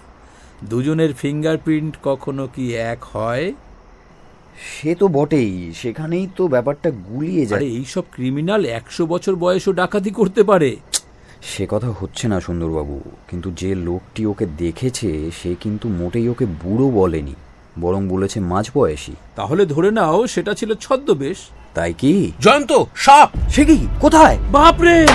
[0.63, 3.53] দুজনের ফিঙ্গারপ্রিন্ট কখনো কি এক হয়?
[4.71, 10.09] সে তো বটেই সেখানেই তো ব্যাপারটা গুলিয়ে আরে যায় এইসব ক্রিমিনাল একশো বছর বয়সও ডাকাতি
[10.09, 10.75] করতে পারে।
[11.53, 16.89] সে কথা হচ্ছে না সুন্দরবাবু কিন্তু যে লোকটি ওকে দেখেছে সে কিন্তু মোটেই ওকে বুড়ো
[16.89, 17.35] বলেনি
[17.79, 21.37] বরং বলেছে মাঝ বয়সী। তাহলে ধরে নাও সেটা ছিল ছদ্মবেশ।
[21.73, 22.31] তাই কি?
[22.39, 23.87] জয়ন্ত সাপ সে কি?
[24.01, 24.37] কোথায়?
[24.51, 25.07] বাপরে!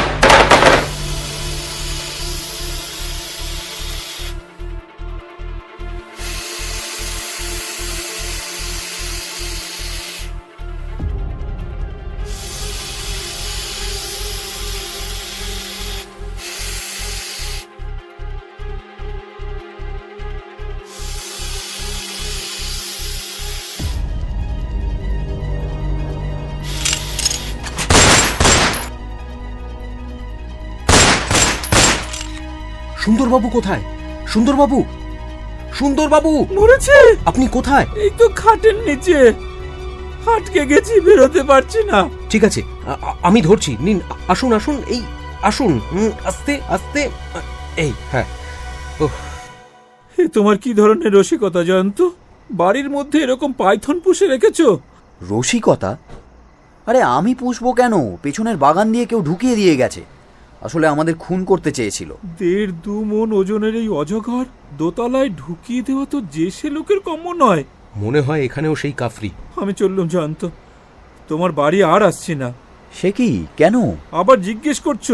[34.32, 34.78] সুন্দরবাবু!
[35.78, 36.32] সুন্দরবাবু!
[36.56, 37.86] মরেছে আপনি কোথায়?
[38.04, 39.18] এই তো খাটের নিচে।
[40.34, 41.98] আটকে গেছি বেরোতে পারছি না।
[42.30, 42.60] ঠিক আছে
[43.28, 45.02] আমি ধরছি। নিন আসুন আসুন এই
[45.42, 45.72] আসুন
[46.24, 47.00] আস্তে আস্তে
[47.84, 48.26] এই হ্যাঁ।
[49.00, 49.14] ওহ
[50.18, 51.98] এ তোমার কি ধরনের রসিকতা জয়ন্ত?
[52.50, 54.68] বাড়ির মধ্যে এরকম পাইথন পুষে রেখেছো?
[55.20, 55.90] রসিকতা?
[56.86, 57.94] আরে আমি পুষবো কেন?
[58.22, 60.02] পেছনের বাগান দিয়ে কেউ ঢুকিয়ে দিয়ে গেছে।
[60.62, 64.44] আসলে আমাদের খুন করতে চেয়েছিল। দেড় দু মন ওজনের এই অজগর
[64.78, 67.64] দোতলায় ঢুকিয়ে দেওয়া তো যে সে লোকের কম্য নয়।
[67.96, 70.48] মনে হয় এখানেও সেই কাফরি। আমি চললাম জয়ন্ত
[71.28, 72.52] তোমার বাড়ি আর আসছি না।
[72.94, 73.46] সে কি?
[73.56, 73.74] কেন?
[74.12, 75.12] আবার জিজ্ঞেস করছ?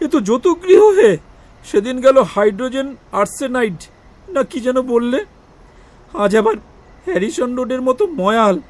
[0.00, 1.16] এ তো যতগৃহ হে।
[1.64, 3.76] সেদিন গেল হাইড্রোজেন আর্সেনাইড
[4.28, 5.24] না কি যেন বললে?
[6.14, 6.56] আজ আবার
[7.06, 8.60] হ্যারিসন রোডের মতো ময়াল।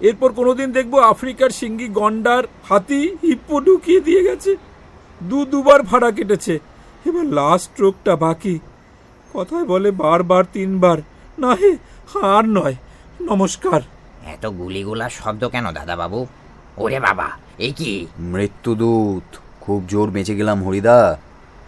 [0.00, 4.56] এরপর কোনোদিন দেখব আফ্রিকার সিঙ্গি গন্ডার হাতি হিপ্পো ঢুকিয়ে দিয়ে গেছে।
[5.28, 6.58] দু দুবার ভাড়া কেটেছে।
[7.06, 8.58] এবার লাস্ট স্ট্রোকটা বাকি।
[9.34, 10.98] কথায় বলে বারবার তিনবার।
[11.38, 11.76] না হে
[12.22, 12.74] আর নয়।
[13.20, 13.80] নমস্কার।
[14.26, 16.26] এত গুলিগুলার শব্দ কেন দাদা বাবু
[16.76, 18.06] ওরে বাবা এ কি?
[18.18, 21.18] মৃত্যুদূত খুব জোর বেঁচে গেলাম হরিদা।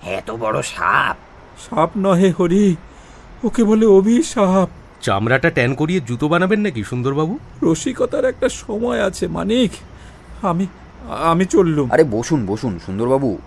[0.02, 1.16] এত বড় সাপ।
[1.58, 2.76] সাপ নহে হরি
[3.44, 4.68] ওকে বলে অভি অভিশাপ।
[5.00, 7.38] চামড়াটা ট্যান করিয়ে জুতো বানাবেন নাকি সুন্দরবাবু?
[7.62, 9.70] রসিকতার একটা সময় আছে মানিক।
[10.42, 10.66] আমি
[11.10, 13.38] আমি চললুম। আরে বসুন বসুন সুন্দরবাবু।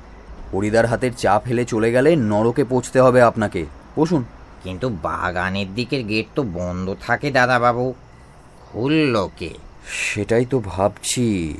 [0.53, 4.23] হরিদার হাতের চা ফেলে চলে গেলে নরকে পৌঁছতে হবে আপনাকে। বসুন।
[4.63, 7.93] কিন্তু বাগানের দিকের গেট তো বন্ধ থাকে দাদা বাবু
[8.61, 9.49] খুললো কে?
[9.91, 11.53] সেটাই তো ভাবছি।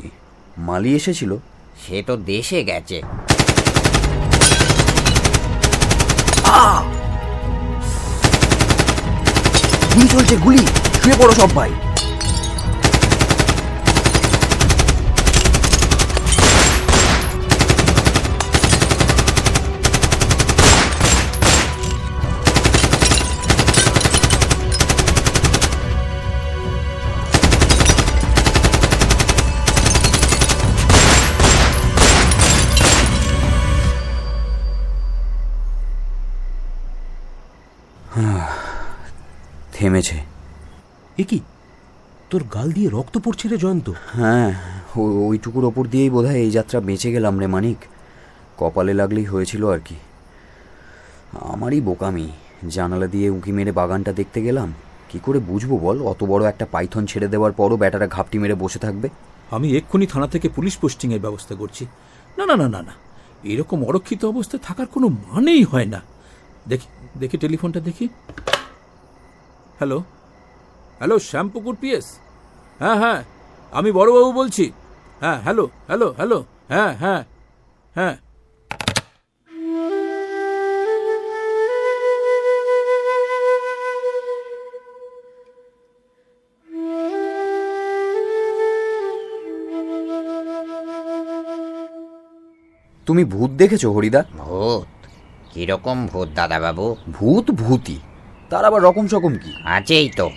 [0.58, 1.36] মালি এসেছিল।
[1.88, 3.02] সে তো দেশে গেছে।
[9.96, 10.68] গুলি চলছে গুলি।
[11.04, 11.72] শুয়ে পড়ো সব ভাই।
[39.78, 40.18] থেমেছে।
[41.18, 41.40] এ কি?
[42.30, 44.50] তোর গাল দিয়ে রক্ত পড়ছে রে জয়ন্ত। হ্যাঁ
[45.30, 47.78] ওইটুকুর ওপর দিয়েই বোধহয় এই যাত্রা বেঁচে গেলাম রে মানিক।
[48.58, 49.96] কপালে লাগলেই হয়েছিল আর কি।
[51.54, 52.28] আমারই বোকামি।
[52.70, 54.74] জানালা দিয়ে উঁকি মেরে বাগানটা দেখতে গেলাম।
[55.10, 58.80] কি করে বুঝব বল অত বড় একটা পাইথন ছেড়ে দেওয়ার পরও ব্যাটারা ঘাপটি মেরে বসে
[58.80, 59.10] থাকবে।
[59.52, 61.86] আমি এক্ষুনি থানা থেকে পুলিশ পোস্টিংয়ের ব্যবস্থা করছি।
[62.38, 62.94] না না না না না।
[63.44, 66.02] এরকম অরক্ষিত অবস্থায় থাকার কোনো মানেই হয় না।
[66.68, 68.10] দেখি দেখি টেলিফোনটা দেখি।
[69.78, 70.00] হ্যালো?
[71.00, 72.08] Hello Shyampukur PS?
[72.80, 73.20] হ্যাঁ হ্যাঁ
[73.72, 74.66] আমি বড়বাবু বলছি।
[75.22, 77.22] হ্যাঁ হ্যালো হ্যালো হ্যালো হ্যাঁ হ্যাঁ
[77.96, 78.16] হ্যাঁ।
[93.08, 94.22] তুমি ভূত দেখেছ হরিদা?
[94.38, 94.88] ভূত?
[95.54, 97.98] কীরকম ভূত দাদা বাবু ভূত ভূতি।
[98.50, 99.54] তার আবার রকম সকম কি?
[99.64, 100.30] আছেই তো।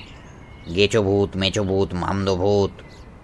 [0.75, 2.71] গেচো ভূত মেচো ভূত মামদ ভূত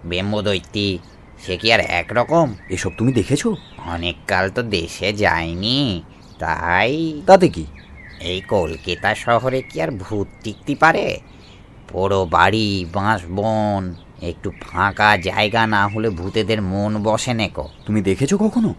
[0.05, 0.97] বেম্বদৈত্যী
[1.45, 2.55] সে কি আর একরকম?
[2.69, 3.47] এসব তুমি দেখেছ?
[3.85, 6.01] অনেক কাল তো দেশে যায়নি
[6.39, 7.65] তাই তাতে কি?
[8.21, 11.19] এই কলকাতা শহরে কি আর ভূত টিকতে পারে?
[11.93, 18.33] বড় বাড়ি বাঁশ বন একটু ফাঁকা জায়গা না হলে ভূতেদের মন বসে নেকো। তুমি দেখেছ
[18.33, 18.73] কখনো?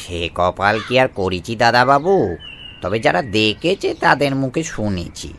[0.00, 2.36] সে কপাল কি আর করেছি দাদাবাবু?
[2.82, 5.34] তবে যারা দেখেছে তাদের মুখে শুনেছি।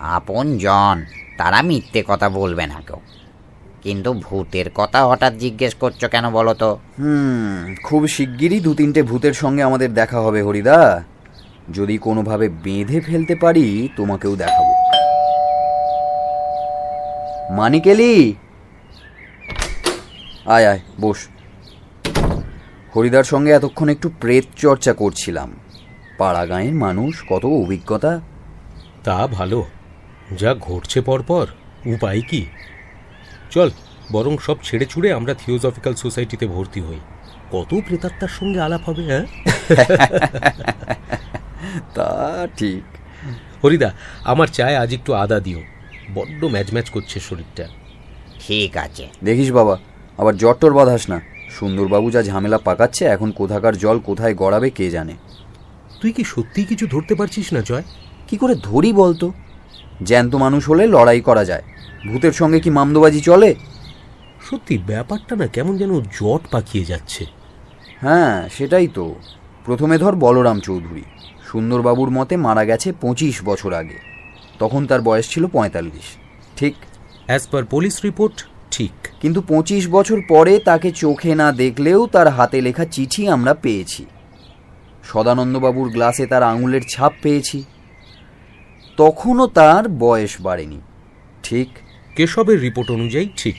[0.00, 1.04] আপন জন,
[1.38, 2.96] তারা মিথ্যে কথা বলবে না কেউ।
[3.82, 6.78] কিন্তু ভূতের কথা হঠাৎ জিজ্ঞেস করছ কেন বলো তো?
[6.98, 11.04] হুম, খুব শিগগিরই দু তিনটে ভূতের সঙ্গে আমাদের দেখা হবে, হরিদা।
[11.72, 14.74] যদি কোনোভাবে বেঁধে ফেলতে পারি, তোমাকেও দেখাবো।
[17.52, 18.34] মানিকেলি!
[20.46, 21.28] আয় আয়, বস।
[22.96, 25.52] হরিদার সঙ্গে এতক্ষণ একটু প্রেত চর্চা করছিলাম।
[26.18, 28.20] পাড়া গাঁয়ের মানুষ কত অভিজ্ঞতা?
[29.04, 29.64] তা ভালো।
[30.38, 31.46] যা ঘটছে পরপর
[31.86, 32.46] উপায় কি?
[33.50, 33.70] চল
[34.12, 37.00] বরং সব ছেড়ে ছুড়ে আমরা থিওজফিক্যাল সোসাইটিতে ভর্তি হই।
[37.52, 39.26] কত প্রেতাত্মার সঙ্গে আলাপ হবে হ্যাঁ?
[41.94, 42.82] তা ঠিক।
[43.64, 43.92] হরিদা
[44.24, 45.62] আমার চায় আজ একটু আদা দিও।
[46.14, 47.68] বড্ড ম্যাচ ম্যাচ করছে শরীরটা।
[48.40, 49.78] ঠিক আছে। দেখিস বাবা
[50.18, 55.16] আবার জট্টর বাঁধাস না। সুন্দরবাবু যা ঝামেলা পাকাচ্ছে এখন কোথাকার জল কোথায় গড়াবে কে জানে।
[56.06, 57.82] তুই কি সত্যিই কিছু ধরতে পারছিস না জয়?
[58.28, 59.32] কি করে ধরি বলতো?
[60.02, 61.62] জ্যান্ত মানুষ হলে লড়াই করা যায়।
[62.08, 63.54] ভূতের সঙ্গে কি মামদোবাজি চলে?
[64.50, 67.26] সত্যি ব্যাপারটা না কেমন যেন জট পাকিয়ে যাচ্ছে।
[68.00, 69.14] হ্যাঁ সেটাই তো।
[69.64, 71.02] প্রথমে ধর বলরাম চৌধুরী।
[71.52, 73.98] সুন্দরবাবুর মতে মারা গেছে পঁচিশ বছর আগে।
[74.58, 76.16] তখন তার বয়স ছিল পঁয়তাল্লিশ।
[76.56, 76.74] ঠিক?
[77.26, 82.60] অ্যাজ পার পুলিশ রিপোর্ট ঠিক। কিন্তু পঁচিশ বছর পরে তাকে চোখে না দেখলেও তার হাতে
[82.60, 84.06] লেখা চিঠি আমরা পেয়েছি।
[85.12, 87.64] সদানন্দবাবুর গ্লাসে তার আঙুলের ছাপ পেয়েছি।
[88.96, 90.80] তখনও তার বয়স বাড়েনি।
[91.42, 91.68] ঠিক?
[92.16, 93.56] কেশবের রিপোর্ট অনুযায়ী ঠিক।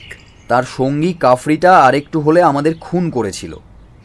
[0.48, 3.60] তার সঙ্গী কাফরিটা আরেকটু হলে আমাদের খুন করেছিল।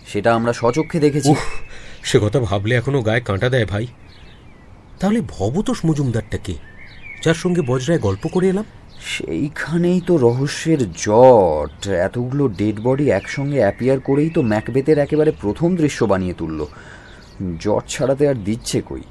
[0.07, 1.35] সেটা আমরা সচক্ষে দেখেছি।
[2.03, 3.87] সে কথা ভাবলে এখনও গায়ে কাঁটা দেয় ভাই।
[4.99, 6.53] তাহলে ভবতোষ মজুমদারটা কে?
[7.25, 8.65] যার সঙ্গে বজরায় গল্প করে এলাম?
[9.05, 16.05] সেইখানেই তো রহস্যের জট। এতগুলো ডেড বডি একসঙ্গে অ্যাপিয়ার করেই তো ম্যাকবেতের একেবারে প্রথম দৃশ্য
[16.05, 16.65] বানিয়ে তুলল।
[17.59, 19.01] জট ছাড়াতে আর দিচ্ছে কই?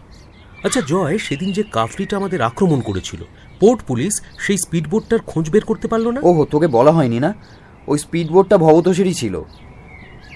[0.65, 3.25] আচ্ছা জয় সেদিন যে কাফরিটা আমাদের আক্রমণ করেছিল
[3.61, 6.21] পোর্ট পুলিশ সেই স্পিডবোটটার খোঁজ বের করতে পারল না?
[6.23, 7.35] ওহো তোকে বলা হয়নি না?
[7.87, 9.43] ওই স্পিড বোটটা ভবতোষেরই ছিল।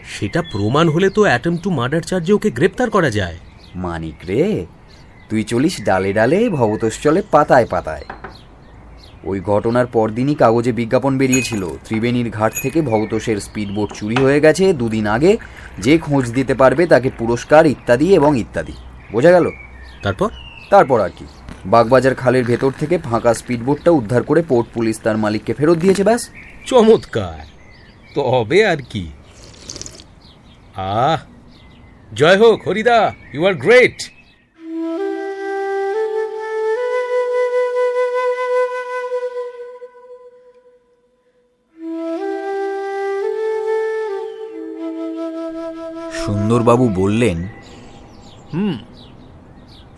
[0.04, 3.36] সেটা প্রমাণ হলে তো অ্যাটম টু মার্ডার চার্জে ওকে গ্রেপ্তার করা যায়।
[3.74, 4.66] মানিক রে
[5.30, 8.04] তুই চলিস ডালে ডালে ভবতোষ চলে পাতায় পাতায়।
[9.26, 15.06] ওই ঘটনার পরদিনই কাগজে বিজ্ঞাপন বেরিয়েছিল। ত্রিবেণীর ঘাট থেকে ভবতোষের স্পিডবোট চুরি হয়ে গেছে দুদিন
[15.06, 15.36] আগে।
[15.78, 18.72] যে খোঁজ দিতে পারবে তাকে পুরস্কার ইত্যাদি এবং ইত্যাদি।
[19.12, 19.50] বোঝা গেল?
[20.02, 20.30] তারপর?
[20.70, 21.24] তারপর আর কি।
[21.66, 26.28] বাগবাজার খালের ভেতর থেকে ফাঁকা স্পিডবোটটা উদ্ধার করে পোর্ট পুলিশ তার মালিককে ফেরত দিয়েছে ব্যাস।
[26.66, 27.44] চমৎকার।
[28.14, 29.10] তবে আর কি।
[30.76, 31.18] আহ!
[32.14, 34.15] জয় হোক হরিদা ইউ আর গ্রেট
[46.26, 47.38] সুন্দরবাবু বললেন
[48.52, 48.76] হুম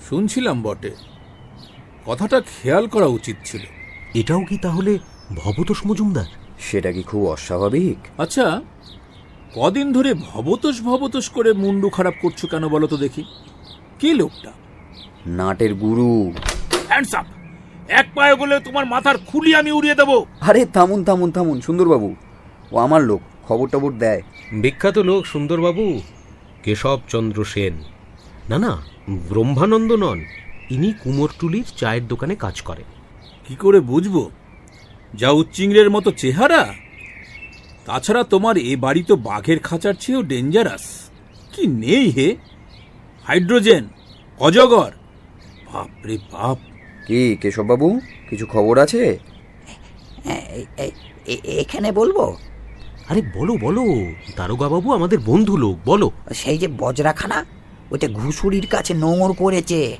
[0.08, 0.90] শুনছিলাম বটে।
[2.06, 3.60] কথাটা খেয়াল করা উচিত ছিল।
[4.14, 4.98] এটাও কি তাহলে
[5.36, 6.28] ভবতোষ মজুমদার?
[6.58, 8.20] সেটা কি খুব অস্বাভাবিক?
[8.20, 8.60] আচ্ছা
[9.54, 13.24] কদিন ধরে ভবতোষ ভবতোষ করে মুন্ডু খারাপ করছ কেন বলো তো দেখি।
[13.98, 14.52] কি লোকটা?
[15.26, 16.32] নাটের গুরু।
[16.88, 17.26] হ্যান্ডস আপ
[17.88, 22.16] এক পায়ে বলে তোমার মাথার খুলি আমি উড়িয়ে দেবো। আরে থামুন থামুন থামুন সুন্দরবাবু।
[22.72, 24.22] ও আমার লোক খবর টবর দেয়।
[24.52, 25.84] বিখ্যাত লোক সুন্দরবাবু।
[26.64, 27.74] কেশবচন্দ্র সেন।
[28.50, 28.72] না না
[29.28, 30.18] ব্রহ্মানন্দ নন
[30.74, 32.88] ইনি কুমোরটুলির চায়ের দোকানে কাজ করেন
[33.44, 34.16] কি করে বুঝব?
[35.20, 36.62] যা উচ্চিংড়ের মতো চেহারা।
[37.86, 40.84] তাছাড়া তোমার এ বাড়ি তো বাঘের খাঁচার চেয়েও ডেঞ্জারাস
[41.52, 42.28] কি নেই হে?
[43.26, 43.84] হাইড্রোজেন
[44.46, 44.92] অজগর।
[45.66, 46.58] বাপরে বাপ।
[47.06, 47.88] কি কেশববাবু
[48.28, 49.02] কিছু খবর আছে?
[51.62, 52.18] এখানে বলব?
[53.08, 53.84] আরে বলো বলো।
[54.36, 57.44] দারোগা বাবু আমাদের বন্ধু লোক বলো। সেই যে বজরাখানা
[57.90, 59.96] ওইটা ঘুষুরির কাছে নোংর করেছে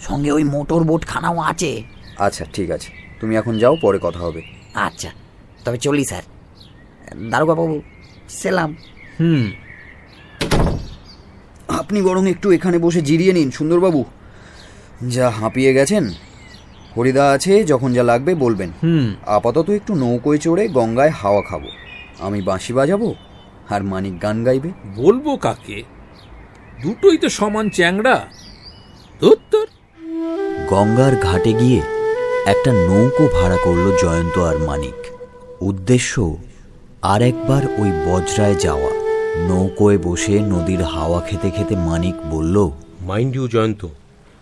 [0.00, 1.82] সঙ্গে ওই মোটর বোট খানাও আছে।
[2.18, 4.42] আচ্ছা ঠিক আছে। তুমি এখন যাও পরে কথা হবে।
[4.74, 5.10] আচ্ছা
[5.64, 6.22] তবে চলি স্যার।
[7.30, 7.82] দারোগা বাবু
[8.28, 8.76] সেলাম।
[9.20, 9.52] হুম।
[11.68, 14.04] আপনি বরং একটু এখানে বসে জিরিয়ে নিন সুন্দরবাবু।
[15.08, 16.10] যা হাঁপিয়ে গেছেন
[16.96, 21.62] হরিদা আছে যখন যা লাগবে বলবেন। হুম। আপাতত একটু নৌকোয় চড়ে গঙ্গায় হাওয়া খাব।
[22.22, 23.14] আমি বাঁশি বাজাবো
[23.70, 24.70] আর মানিক গান গাইবে?
[24.96, 25.82] বলব কাকে?
[26.82, 28.26] দুটোই তো সমান চ্যাংড়া।
[29.20, 29.66] তোর।
[30.70, 31.80] গঙ্গার ঘাটে গিয়ে
[32.46, 35.06] একটা নৌকো ভাড়া করল জয়ন্ত আর মানিক।
[35.60, 36.36] উদ্দেশ্য
[37.02, 38.90] আর একবার ওই বজরায় যাওয়া।
[39.48, 42.70] নৌকোয় বসে নদীর হাওয়া খেতে খেতে মানিক বলল
[43.00, 43.86] মাইন্ড ইউ জয়ন্ত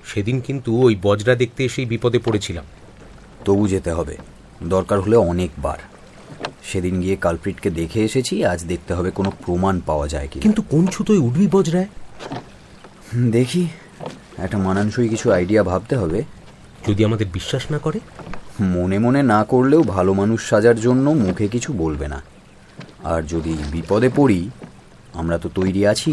[0.04, 2.64] সেদিন কিন্তু ওই বজরা দেখতে এসেই বিপদে পড়েছিলাম।
[3.44, 4.16] তবু যেতে হবে
[4.62, 5.78] দরকার হলে অনেকবার।
[6.72, 10.86] সেদিন গিয়ে কালপ্রিটকে দেখে এসেছি আজ দেখতে হবে কোনো প্রমাণ পাওয়া যায় কি কিন্তু কোন
[10.86, 11.90] ছুতোয় উঠবি বজরায়
[13.30, 13.64] দেখি।
[14.38, 16.18] একটা মানানসই কিছু আইডিয়া ভাবতে হবে।
[16.88, 18.00] যদি আমাদের বিশ্বাস না করে?
[18.60, 22.22] মনে মনে না করলেও ভালো মানুষ সাজার জন্য মুখে কিছু বলবে না।
[23.04, 24.40] আর যদি বিপদে পড়ি
[25.14, 26.12] আমরা তো তৈরি আছি।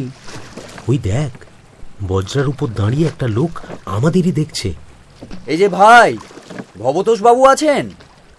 [0.88, 1.32] ওই দেখ
[2.08, 3.52] বজ্রার উপর দাঁড়িয়ে একটা লোক
[3.86, 4.70] আমাদেরই দেখছে।
[5.48, 6.18] এই যে ভাই
[6.78, 7.86] ভবতোষ বাবু আছেন?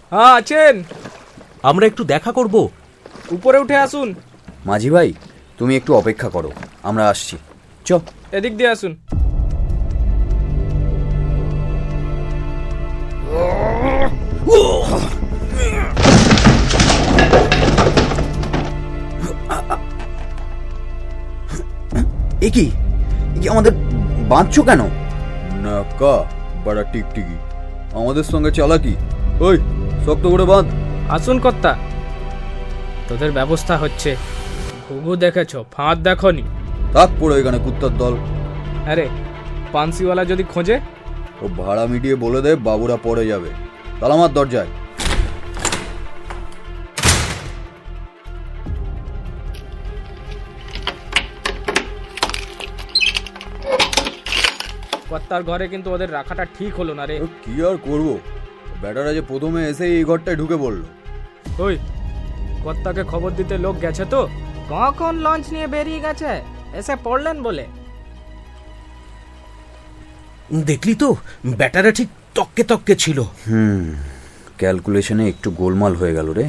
[0.09, 0.83] হ্যাঁ আছেন।
[1.63, 2.69] আমরা একটু দেখা করব।
[3.31, 4.15] উপরে উঠে আসুন।
[4.65, 5.13] মাঝি ভাই
[5.57, 6.51] তুমি একটু অপেক্ষা করো।
[6.83, 7.37] আমরা আসছি।
[7.85, 7.99] চ।
[8.31, 8.97] এদিক দিয়ে আসুন।
[22.41, 22.71] এ কি?
[23.35, 23.71] এ কি আমাদের
[24.29, 24.81] বাঁধছো কেন?
[25.63, 26.25] নাকা
[26.65, 27.35] বড়া টিকটিকি।
[27.93, 28.95] আমাদের সঙ্গে চালাকি।
[29.39, 29.57] ওই
[30.05, 30.65] শক্ত করে বাঁধ।
[31.15, 31.71] আসুন কর্তা।
[33.07, 34.11] তোদের ব্যবস্থা হচ্ছে।
[34.85, 36.43] ঘুঘু দেখেছ ফাঁদ দেখনি।
[36.93, 38.13] থাক পড়ো এখানে কুত্তার দল।
[38.91, 39.05] আরে
[39.73, 40.75] পানসিওয়ালা যদি খোঁজে?
[41.41, 43.49] ও ভাড়া মিটিয়ে বলে দে বাবুরা পড়ে যাবে।
[43.99, 44.71] তালামার দরজায়।
[55.09, 58.07] কর্তার ঘরে কিন্তু ওদের রাখাটা ঠিক হলো না রে। কি আর করব?
[58.81, 60.81] ব্যাটারা যে প্রথমে এসে এই ঘরটায় ঢুকে পড়ল।
[61.59, 61.77] ওই
[62.63, 64.21] কর্তাকে খবর দিতে লোক গেছে তো?
[64.69, 66.41] কখন লঞ্চ নিয়ে বেরিয়ে গেছে?
[66.79, 67.65] এসে পড়লেন বলে।
[70.65, 71.15] দেখলি তো
[71.45, 73.95] ব্যাটারা ঠিক তককে তককে ছিল। হুম
[74.57, 76.47] ক্যালকুলেশনে একটু গোলমাল হয়ে গেল রে।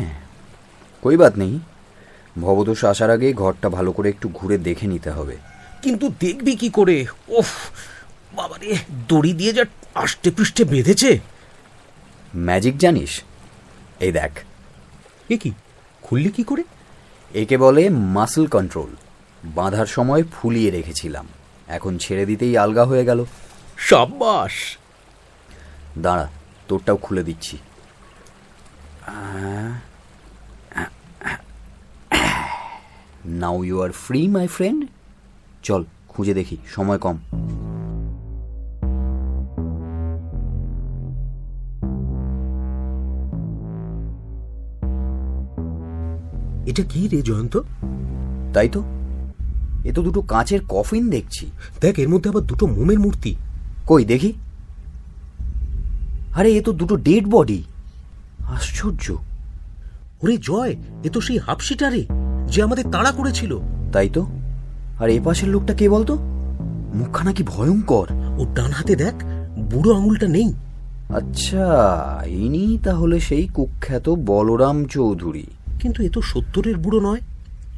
[1.02, 1.58] কই বাত নেই
[2.40, 5.36] ভবদোষ আসার আগে ঘরটা ভালো করে একটু ঘুরে দেখে নিতে হবে।
[5.82, 7.06] কিন্তু দেখবি কি করে?
[7.28, 7.50] ওফ
[8.36, 8.76] বাবারে
[9.08, 9.64] দড়ি দিয়ে যা
[9.94, 11.18] আষ্টে পৃষ্ঠে বেঁধেছে।
[12.36, 13.22] ম্যাজিক জানিস?
[14.00, 14.30] এই দেখ।
[15.30, 15.52] এ কি?
[16.02, 16.64] খুললি কি করে?
[17.34, 18.96] একে বলে মাসল কন্ট্রোল।
[19.44, 21.28] বাঁধার সময় ফুলিয়ে রেখেছিলাম।
[21.66, 23.24] এখন ছেড়ে দিতেই আলগা হয়ে গেল।
[23.78, 24.52] সাব্বাস!
[25.98, 26.28] দাঁড়া
[26.68, 27.58] তোরটাও খুলে দিচ্ছি।
[33.24, 34.86] Now you are free my friend
[35.62, 37.18] চল খুঁজে দেখি সময় কম।
[46.66, 47.60] এটা কি রে জয়ন্ত?
[48.54, 48.82] তাই তো।
[49.84, 51.50] এ তো দুটো কাঁচের কফিন দেখছি।
[51.80, 53.36] দেখ এর মধ্যে আবার দুটো মোমের মূর্তি।
[53.86, 54.32] কই দেখি?
[56.34, 57.62] আরে এ তো দুটো ডেড বডি
[58.38, 59.12] আশ্চর্য।
[60.22, 62.06] ওরে জয় এ তো সেই হাফসিটারে
[62.46, 63.58] যে আমাদের তাড়া করেছিল।
[63.92, 64.26] তাই তো।
[65.00, 66.16] আর এ পাশের লোকটা কে বলতো?
[66.94, 68.06] মুখখানা কি ভয়ঙ্কর।
[68.38, 69.14] ও ডান হাতে দেখ
[69.58, 70.52] বুড়ো আঙুলটা নেই।
[71.08, 71.66] আচ্ছা
[72.26, 75.46] ইনি তাহলে সেই কুখ্যাত বলরাম চৌধুরী।
[75.80, 77.20] কিন্তু এ তো সত্তরের বুড়ো নয়।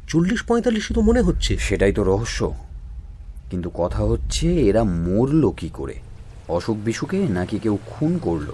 [0.07, 2.53] চল্লিশ পঁয়তাল্লিশই তো মনে হচ্ছে। সেটাই তো রহস্য।
[3.51, 5.93] কিন্তু কথা হচ্ছে এরা মরল কি করে?
[6.47, 8.47] অসুখ বিসুখে নাকি কেউ খুন করল?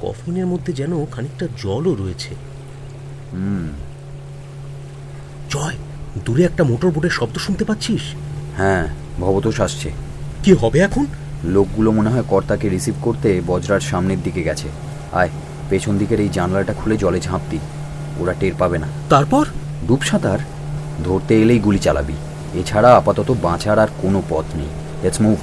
[0.00, 2.34] কফিনের মধ্যে যেন খানিকটা জলও রয়েছে।
[3.32, 3.68] হুম।
[5.50, 5.74] জয়
[6.24, 8.00] দূরে একটা মোটর বোটের শব্দ শুনতে পাচ্ছিস?
[8.56, 9.90] হ্যাঁ ভবতোষ আসছে।
[10.44, 11.06] কি হবে এখন?
[11.44, 14.68] লোকগুলো মনে হয় কর্তাকে রিসিভ করতে বজরার সামনের দিকে গেছে।
[15.12, 15.30] আয়
[15.70, 17.58] পেছন দিকের এই জানলাটা খুলে জলে ঝাঁপ দি
[18.18, 19.44] ওরা টের পাবে না। তারপর?
[19.88, 20.38] ডুব সাঁতার
[21.04, 22.16] ধরতে এলেই গুলি চালাবি।
[22.54, 24.70] এছাড়া আপাতত বাঁচার আর কোনো পথ নেই।
[25.02, 25.38] লেটস মুভ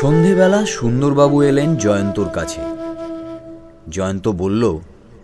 [0.00, 2.77] সন্ধেবেলা সুন্দরবাবু এলেন জয়ন্তর কাছে।
[3.90, 4.78] জয়ন্ত বলল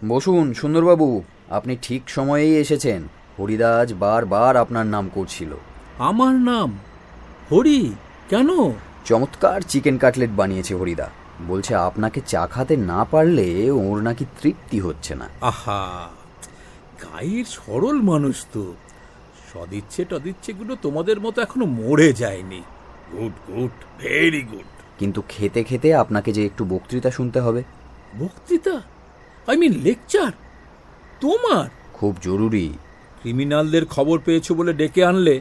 [0.08, 3.02] বসুন সুন্দরবাবু আপনি ঠিক সময়েই এসেছেন।
[3.38, 5.54] হরিদাস বারবার আপনার নাম করছিল।
[5.98, 6.78] আমার নাম?
[7.52, 7.92] হরি?
[8.28, 8.48] কেন?
[9.04, 11.10] চমৎকার চিকেন কাটলেট বানিয়েছে হরিদা।
[11.48, 16.08] বলছে আপনাকে চা খাতে না পারলে ওর নাকি তৃপ্তি হচ্ছে না। আহা
[17.02, 18.74] গায়ের সরল মানুষ তো।
[19.52, 22.62] সদিচ্ছে টদিচ্ছেগুলো তোমাদের মতো এখনও মরে যায়নি।
[23.12, 24.64] Good good very good.
[24.98, 27.62] কিন্তু খেতে খেতে আপনাকে যে একটু বক্তৃতা শুনতে হবে।
[28.20, 28.80] বক্তৃতা
[29.46, 30.32] আই মিন লেকচার
[31.20, 31.68] তোমার?
[31.94, 32.72] খুব জরুরি।
[33.20, 35.40] ক্রিমিনালদের খবর পেয়েছ বলে ডেকে আনলে?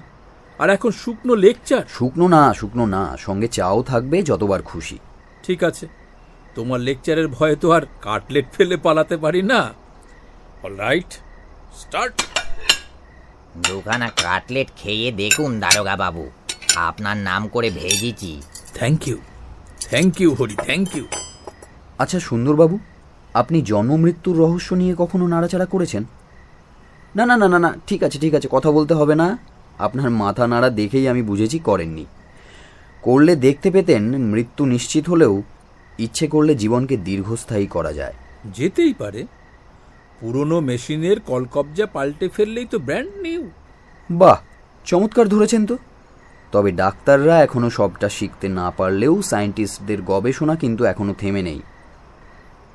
[0.60, 5.00] আর এখন শুকনো লেকচার শুকনো না শুকনো না। সঙ্গে চাও থাকবে যতবার খুশি।
[5.44, 5.88] ঠিক আছে।
[6.56, 9.74] তোমার লেকচারের ভয়ে তো আর কাটলেট ফেলে পালাতে পারি না।
[10.64, 11.12] অলরাইট
[11.76, 12.22] স্টার্ট
[13.58, 16.30] দুখানা কাটলেট খেয়ে দেখুন দারোগা বাবু।
[16.76, 18.42] আপনার নাম করে ভেজেছি।
[18.74, 19.18] Thank you
[19.82, 21.06] thank you Hari thank you
[22.00, 22.80] আচ্ছা সুন্দরবাবু
[23.34, 26.04] আপনি জন্ম মৃত্যুর রহস্য নিয়ে কখনো নাড়াচাড়া করেছেন?
[27.16, 29.38] না না না না না ঠিক আছে ঠিক আছে কথা বলতে হবে না।
[29.80, 32.06] আপনার মাথা নাড়া দেখেই আমি বুঝেছি করেননি।
[33.02, 35.44] করলে দেখতে পেতেন মৃত্যু নিশ্চিত হলেও
[36.00, 38.14] ইচ্ছে করলে জীবনকে দীর্ঘস্থায়ী করা যায়।
[38.46, 39.28] যেতেই পারে।
[40.20, 43.50] পুরনো মেশিনের কলকবজা পাল্টে ফেললেই তো ব্র্যান্ড নিউ
[44.12, 44.38] বাহ
[44.86, 45.78] চমৎকার ধরেছেন তো।
[46.52, 51.62] তবে ডাক্তাররা এখনও সবটা শিখতে না পারলেও সায়েন্টিস্টদের গবেষণা কিন্তু এখনও থেমে নেই।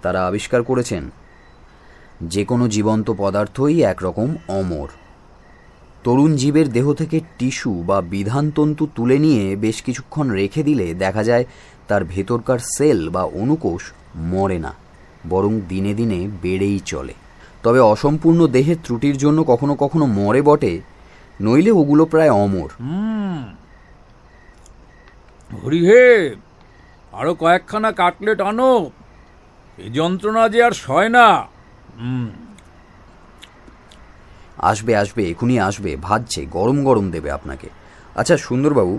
[0.03, 1.11] তারা আবিষ্কার করেছেন।
[2.23, 4.89] যে কোনো জীবন্ত পদার্থই একরকম অমর।
[6.05, 11.45] তরুণ জীবের দেহ থেকে টিস্যু বা বিধানতন্তু তুলে নিয়ে বেশ কিছুক্ষণ রেখে দিলে দেখা যায়
[11.89, 14.73] তার ভেতরকার সেল বা অনুকোষ মরে না,
[15.29, 17.15] বরং দিনে দিনে বেড়েই চলে।
[17.63, 20.81] তবে অসম্পূর্ণ দেহের ত্রুটির জন্য কখনো কখনো মরে বটে,
[21.41, 22.71] নইলে ওগুলো প্রায় অমর।
[25.65, 26.35] হরি হে
[27.13, 28.91] আরও কয়েকখানা কাটলেট আনো।
[29.83, 31.29] এই যন্ত্রণা যে আর সয় না।
[34.71, 37.69] আসবে আসবে এখনই আসবে ভাজছে গরম গরম দেবে আপনাকে।
[38.21, 38.95] আচ্ছা সুন্দরবাবু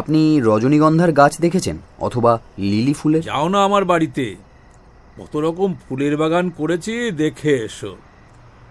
[0.00, 1.76] আপনি রজনীগন্ধার গাছ দেখেছেন
[2.06, 2.32] অথবা
[2.72, 3.22] লিলি ফুলের?
[3.22, 4.26] যাও না আমার বাড়িতে।
[5.18, 7.92] কত রকম ফুলের বাগান করেছি দেখে এসো।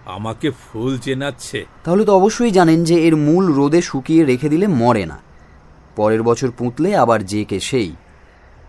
[0.06, 5.04] আমাকে ফুল চেনাচ্ছে। তাহলে তো অবশ্যই জানেন যে এর মূল রোদে শুকিয়ে রেখে দিলে মরে
[5.12, 5.18] না।
[5.96, 7.90] পরের বছর পুঁতলে আবার যে কে সেই।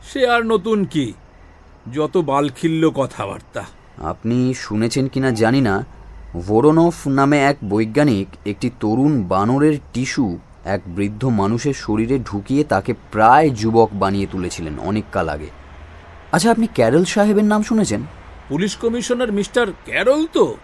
[0.08, 1.06] সে আর নতুন কি?
[1.90, 3.64] যত বালখিল্য কথাবার্তা।
[3.98, 5.86] আপনি শুনেছেন কিনা জানি না
[6.46, 13.50] ভোরনফ নামে এক বৈজ্ঞানিক একটি তরুণ বানরের টিস্যু এক বৃদ্ধ মানুষের শরীরে ঢুকিয়ে তাকে প্রায়
[13.50, 15.46] যুবক বানিয়ে তুলেছিলেন অনেক কাল আগে।
[16.32, 18.00] আচ্ছা আপনি ক্যারল সাহেবের নাম শুনেছেন?
[18.48, 20.56] পুলিশ কমিশনার মিস্টার ক্যারল তো?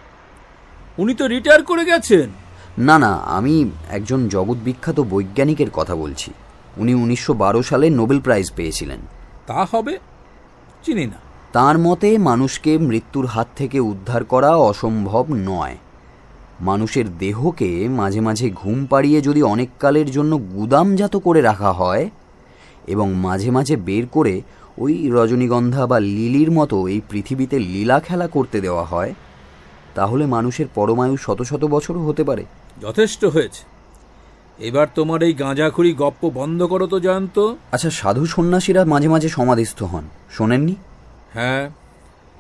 [0.99, 2.31] উনি তো রিটায়ার করে গেছেন।
[2.79, 6.33] না না আমি একজন জগৎ বিখ্যাত বৈজ্ঞানিকের কথা বলছি।
[6.77, 8.99] উনি উনিশশো বারো সালে নোবেল প্রাইজ পেয়েছিলেন।
[9.47, 9.99] তা হবে।
[10.85, 11.19] চিনি না।
[11.53, 15.77] তার মতে মানুষকে মৃত্যুর হাত থেকে উদ্ধার করা অসম্ভব নয়।
[16.61, 22.11] মানুষের দেহকে মাঝে মাঝে ঘুম পাড়িয়ে যদি অনেককালের জন্য গুদামজাত করে রাখা হয়
[22.87, 24.43] এবং মাঝে মাঝে বের করে
[24.79, 29.15] ওই রজনীগন্ধা বা লিলির মতো এই পৃথিবীতে লীলা খেলা করতে দেওয়া হয়
[29.95, 32.45] তাহলে মানুষের পরমায়ু শত শত বছরও হতে পারে।
[32.83, 33.78] যথেষ্ট হয়েছে।
[34.59, 39.83] এবার তোমার এই গাঁজাখুরি গপ্প বন্ধ করো তো জয়ন্ত আচ্ছা সাধু সন্ন্যাসীরা মাঝে মাঝে সমাধিস্থ
[39.83, 40.75] হন। শোনেননি?
[41.35, 41.71] হ্যাঁ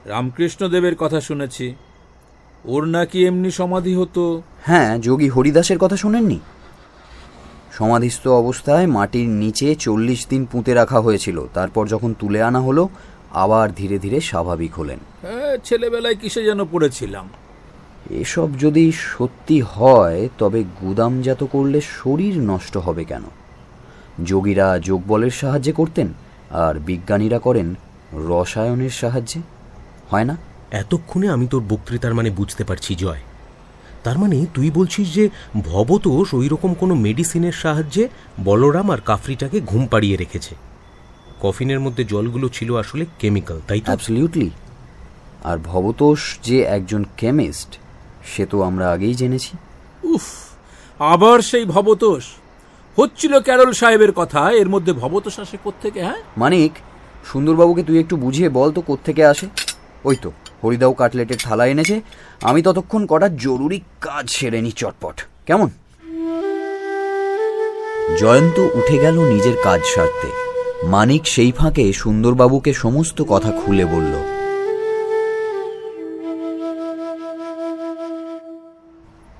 [0.04, 1.74] রামকৃষ্ণদেবের কথা শুনেছি।
[2.64, 6.40] ওর নাকি এমনি সমাধি হতো। হ্যাঁ যোগী হরিদাসের কথা শোনেননি?
[7.72, 12.88] সমাধিস্থ অবস্থায় মাটির নিচে চল্লিশ দিন পুঁতে রাখা হয়েছিল। তারপর যখন তুলে আনা হলো
[13.30, 17.28] আবার ধীরে ধীরে স্বাভাবিক হলেন। হ্যাঁ ছেলেবেলায় কিসে যেন পড়েছিলাম।
[18.10, 23.22] এসব যদি সত্যি হয় তবে গুদামজাত করলে শরীর নষ্ট হবে কেন?
[24.24, 26.08] যোগীরা যোগবলের সাহায্যে করতেন
[26.50, 27.74] আর বিজ্ঞানীরা করেন
[28.12, 29.40] রসায়নের সাহায্যে।
[30.10, 30.36] হয় না?
[30.70, 33.20] এতক্ষণে আমি তোর বক্তৃতার মানে বুঝতে পারছি জয়।
[34.04, 35.28] তার মানে তুই বলছিস যে
[35.64, 38.08] ভবতোষ ওই রকম কোনো মেডিসিনের সাহায্যে
[38.44, 40.54] বলরাম আর কাফরিটাকে ঘুম পাড়িয়ে রেখেছে।
[41.42, 43.84] কফিনের মধ্যে জলগুলো ছিল আসলে কেমিক্যাল তাই তো?
[43.84, 44.50] অ্যাবসলিউটলি
[45.44, 47.78] আর ভবতোষ যে একজন কেমিস্ট
[48.36, 49.56] সে তো আমরা আগেই জেনেছি।
[50.04, 50.26] উফ
[50.98, 52.24] আবার সেই ভবতোষ।
[52.96, 56.20] হচ্ছিল ক্যারল সাহেবের কথা এর মধ্যে ভবতোষ আসে কোত্থেকে হ্যাঁ?
[56.36, 56.72] মানিক
[57.32, 59.48] সুন্দরবাবুকে তুই একটু বুঝিয়ে বল তো কোত্থেকে আসে।
[60.04, 60.32] ওই তো
[60.64, 62.00] হরিদাও কাটলেটের থালা এনেছে।
[62.42, 65.68] আমি ততক্ষণ কটা জরুরি কাজ সেরে নি চটপট। কেমন?
[68.18, 70.28] জয়ন্ত উঠে গেল নিজের কাজ সারতে।
[70.86, 74.27] মানিক সেই ফাঁকে সুন্দরবাবুকে সমস্ত কথা খুলে বলল।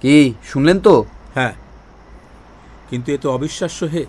[0.03, 1.05] কি শুনলেন তো?
[1.35, 1.53] হ্যাঁ।
[2.91, 4.07] কিন্তু এ তো অবিশ্বাস্য হে।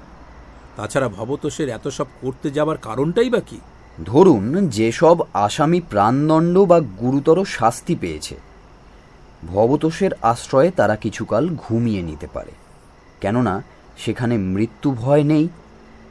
[0.76, 3.60] তাছাড়া ভবতোষের এত সব করতে যাবার কারণটাই বা কি?
[4.06, 8.36] ধরুন যেসব আসামি প্রাণদণ্ড বা গুরুতর শাস্তি পেয়েছে।
[9.48, 12.52] ভবতোষের আশ্রয়ে তারা কিছুকাল ঘুমিয়ে নিতে পারে।
[13.22, 13.64] কেননা
[13.98, 15.50] সেখানে মৃত্যু ভয় নেই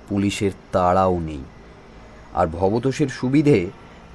[0.09, 1.45] পুলিশের তাড়াও নেই।
[2.35, 3.67] আর ভবতোষের সুবিধে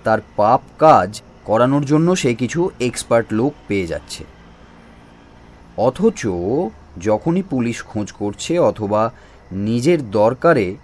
[0.04, 4.33] তার পাপ কাজ করানোর জন্য সে কিছু এক্সপার্ট লোক পেয়ে যাচ্ছে।
[5.78, 6.28] অথচ
[7.02, 9.12] যখনই পুলিশ খোঁজ করছে অথবা
[9.52, 10.76] নিজের দরকারে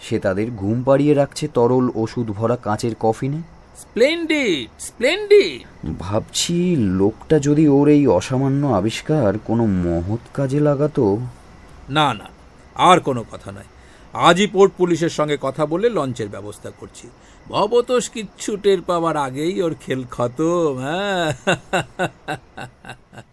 [0.00, 3.38] সে তাদের ঘুম পাড়িয়ে রাখছে তরল ওষুধ ভরা কাঁচের কফিনে?
[3.76, 5.88] Splendid splendid.
[5.98, 11.18] ভাবছি লোকটা যদি ওর এই অসামান্য আবিষ্কার কোনো মহৎ কাজে লাগাতো।
[11.90, 12.24] না না
[12.74, 13.64] আর কোনো কথা নয়।
[14.12, 17.10] আজই পোর্ট পুলিশের সঙ্গে কথা বলে লঞ্চের ব্যবস্থা করছি।
[17.48, 21.32] ভবতোষ কিচ্ছু টের পাওয়ার আগেই ওর খেল খতম হ্যাঁ?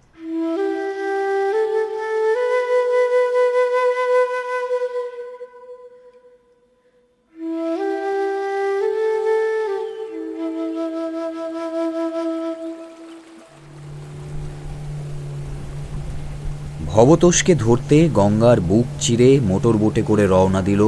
[16.98, 20.82] ভবতোষকে ধরতে গঙ্গার বুক চিরে মোটর বোটে করে রওনা দিল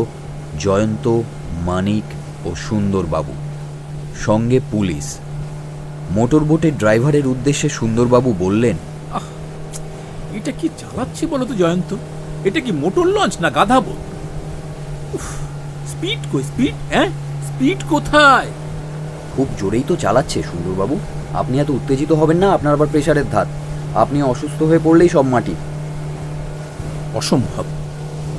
[0.59, 1.05] জয়ন্ত
[1.67, 2.07] মানিক
[2.47, 3.33] ও সুন্দরবাবু।
[4.25, 5.07] সঙ্গে পুলিশ।
[6.11, 8.77] মোটর বোটের ড্রাইভারের উদ্দেশ্যে সুন্দরবাবু বললেন
[10.37, 11.91] এটা কি চালাচ্ছি বলো তো জয়ন্ত?
[12.47, 14.01] এটা কি মোটর লঞ্চ না গাধা বোট?
[15.91, 17.09] স্পিড কই স্পিড হ্যাঁ?
[17.47, 18.49] স্পিড কোথায়?
[19.35, 20.95] খুব জোরেই তো চালাচ্ছে সুন্দরবাবু।
[21.33, 23.47] আপনি এত উত্তেজিত হবেন না আপনার আবার প্রেশারের ধাত।
[24.03, 25.55] আপনি অসুস্থ হয়ে পড়লেই সব মাটি।
[27.13, 27.63] অসম্ভব।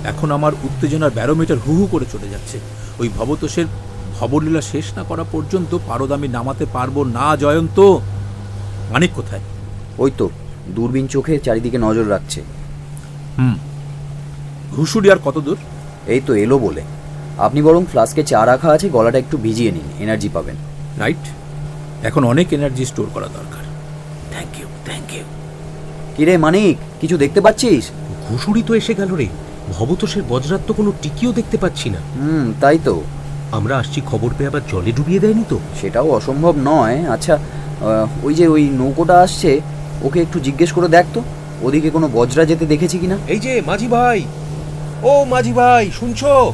[0.05, 2.61] এখন আমার উত্তেজনার ব্যারোমিটার হু হু করে চলে যাচ্ছে।
[2.99, 3.65] ওই ভবতোষের
[4.21, 7.81] ভবলীলা শেষ না করা পর্যন্ত পারদ আমি নামাতে পারব না জয়ন্ত।
[8.91, 9.41] মানিক কোথায়?
[9.99, 10.31] ওই তো
[10.69, 12.43] দূরবীন চোখে চারিদিকে নজর রাখছে।
[13.39, 13.55] হুম।
[14.77, 15.57] ঘুষুরি আর কত দূর?
[16.07, 16.83] এই তো এলো বলে।
[17.39, 20.57] আপনি বরং ফ্লাস্কে চা রাখা আছে গলাটা একটু ভিজিয়ে নিন এনার্জি পাবেন।
[20.99, 21.29] রাইট।
[22.05, 23.65] এখন অনেক এনার্জি স্টোর করা দরকার।
[24.31, 25.25] Thank you thank you.
[26.17, 27.91] কিরে মানিক কিছু দেখতে পাচ্ছিস?
[28.31, 29.29] ঘুষুরি তো এসে গেল রে।
[29.73, 33.03] ভবতোষের বজ্রাত তো কোনো টিকিও দেখতে পাচ্ছি না। হুম তাই তো।
[33.53, 35.59] আমরা আসছি খবর পেয়ে আবার জলে ডুবিয়ে দেয়নি তো?
[35.81, 37.39] সেটাও অসম্ভব নয়। আচ্ছা
[38.23, 39.61] ওই যে ওই নৌকোটা আসছে
[40.03, 41.21] ওকে একটু জিজ্ঞেস করে দেখ তো।
[41.63, 43.17] ওদিকে কোনো বজরা যেতে দেখেছি কিনা?
[43.29, 44.19] এই যে মাঝি ভাই!
[45.03, 46.53] ও মাঝি ভাই শুনছো?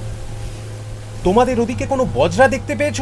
[1.24, 3.00] তোমাদের ওদিকে কোনো বজরা দেখতে পেয়েছ?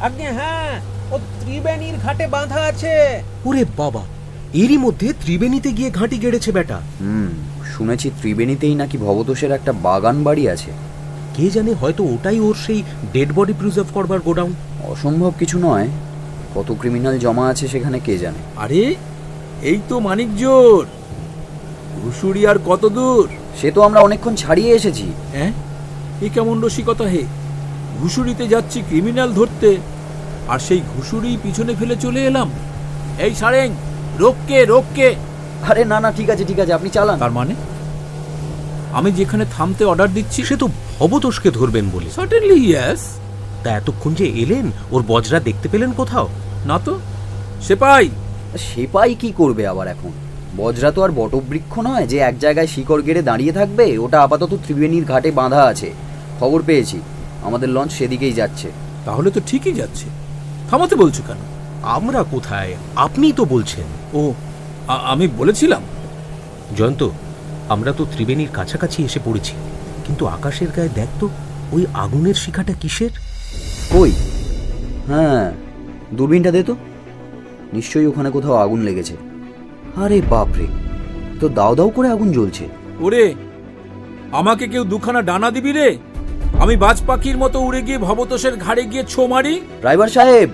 [0.00, 0.80] আজ্ঞে হ্যাঁ
[1.12, 4.02] ও ত্রিবেণীর ঘাটে বাঁধা আছে। ওরে বাবা
[4.54, 7.30] এরই মধ্যে ত্রিবেণীতে গিয়ে ঘাঁটি গেড়েছে বেটা। হুম।
[7.76, 10.70] শুনেছি ত্রিবেণীতেই নাকি ভবতোষের একটা বাগান বাড়ি আছে।
[11.34, 12.80] কে জানে হয়তো ওটাই ওর সেই
[13.12, 14.52] ডেড বডি প্রিজার্ভ করবার গোডাউন।
[14.88, 15.88] অসম্ভব কিছু নয়।
[16.54, 18.40] কত ক্রিমিনাল জমা আছে সেখানে কে জানে?
[18.56, 18.82] আরে
[19.62, 20.82] এই তো মানিক জোর
[22.02, 23.28] ঘুষুরি আর কত দূর?
[23.60, 25.52] সে তো আমরা অনেকক্ষণ ছাড়িয়ে এসেছি। হ্যাঁ?
[26.22, 27.22] এ কেমন রসিকতা হে?
[28.00, 29.70] ঘুষুরিতে যাচ্ছি ক্রিমিনাল ধরতে
[30.48, 32.48] আর সেই ঘুষুরি পিছনে ফেলে চলে এলাম।
[33.18, 33.68] এই সারেং
[34.18, 35.08] রোককে রোককে
[35.62, 37.54] আরে না না ঠিক আছে ঠিক আছে আপনি চালান। তার মানে?
[38.92, 43.18] আমি যেখানে থামতে অর্ডার দিচ্ছি সে তো ভবতোষকে ধরবেন বলে। সার্টেনলি ইয়েস
[43.64, 46.28] তা এতক্ষণ যে এলেন ওর বজরা দেখতে পেলেন কোথাও?
[46.66, 47.00] না তো?
[47.62, 48.08] সে পাই
[48.58, 50.12] সেপাই কি করবে আবার এখন?
[50.56, 55.04] বজরা তো আর বটবৃক্ষ নয় যে এক জায়গায় শিকড় গেড়ে দাঁড়িয়ে থাকবে ওটা আপাতত ত্রিবেণীর
[55.04, 55.92] ঘাটে বাঁধা আছে।
[56.40, 57.00] খবর পেয়েছি
[57.42, 58.70] আমাদের লঞ্চ সেদিকেই যাচ্ছে।
[59.04, 60.04] তাহলে তো ঠিকই যাচ্ছে।
[60.70, 61.36] থামাতে বলছো কেন?
[61.82, 62.74] আমরা কোথায়?
[62.96, 64.34] আপনিই তো বলছেন। ও
[64.88, 65.82] আমি বলেছিলাম।
[66.76, 67.08] জয়ন্ত
[67.68, 69.54] আমরা তো ত্রিবেণীর কাছাকাছি এসে পড়েছি
[70.06, 71.28] কিন্তু আকাশের গায়ে দেখ তো
[71.72, 73.10] ওই আগুনের শিখাটা কিসের?
[73.94, 74.12] ওই
[75.08, 75.52] হ্যাঁ
[76.12, 76.76] দূরবীনটা দে তো।
[77.72, 79.16] নিশ্চয়ই ওখানে কোথাও আগুন লেগেছে।
[79.96, 80.66] আরে বাপরে
[81.40, 82.68] তো দাও দাও করে আগুন জ্বলছে।
[83.00, 83.34] ওরে
[84.32, 85.98] আমাকে কেউ দুখানা ডানা দিবি রে?
[86.60, 89.60] আমি বাজ পাখির মতো উড়ে গিয়ে ভবতোষের ঘাড়ে গিয়ে ছো মারি?
[89.80, 90.50] ড্রাইভার সাহেব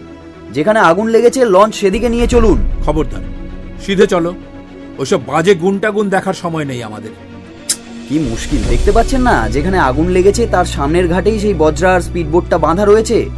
[0.52, 3.39] যেখানে আগুন লেগেছে লঞ্চ সেদিকে নিয়ে চলুন। খবরদার।
[3.86, 4.34] সিধে চলো।
[4.98, 7.10] ওসব বাজে গুণটাগুণ দেখার সময় নেই আমাদের।
[8.08, 9.48] কি মুশকিল দেখতে পাচ্ছেন না?
[9.48, 13.28] যেখানে আগুন লেগেছে তার সামনের ঘাটেই সেই বজ্রা আর স্পিডবোটটা বাঁধা রয়েছে।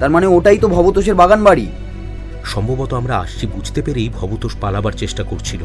[0.00, 1.66] তার মানে ওটাই তো ভবতোষের বাগান বাড়ি
[2.44, 5.60] সম্ভবত আমরা আসছি বুঝতে পেরেই ভবতোষ পালাবার চেষ্টা করছিল।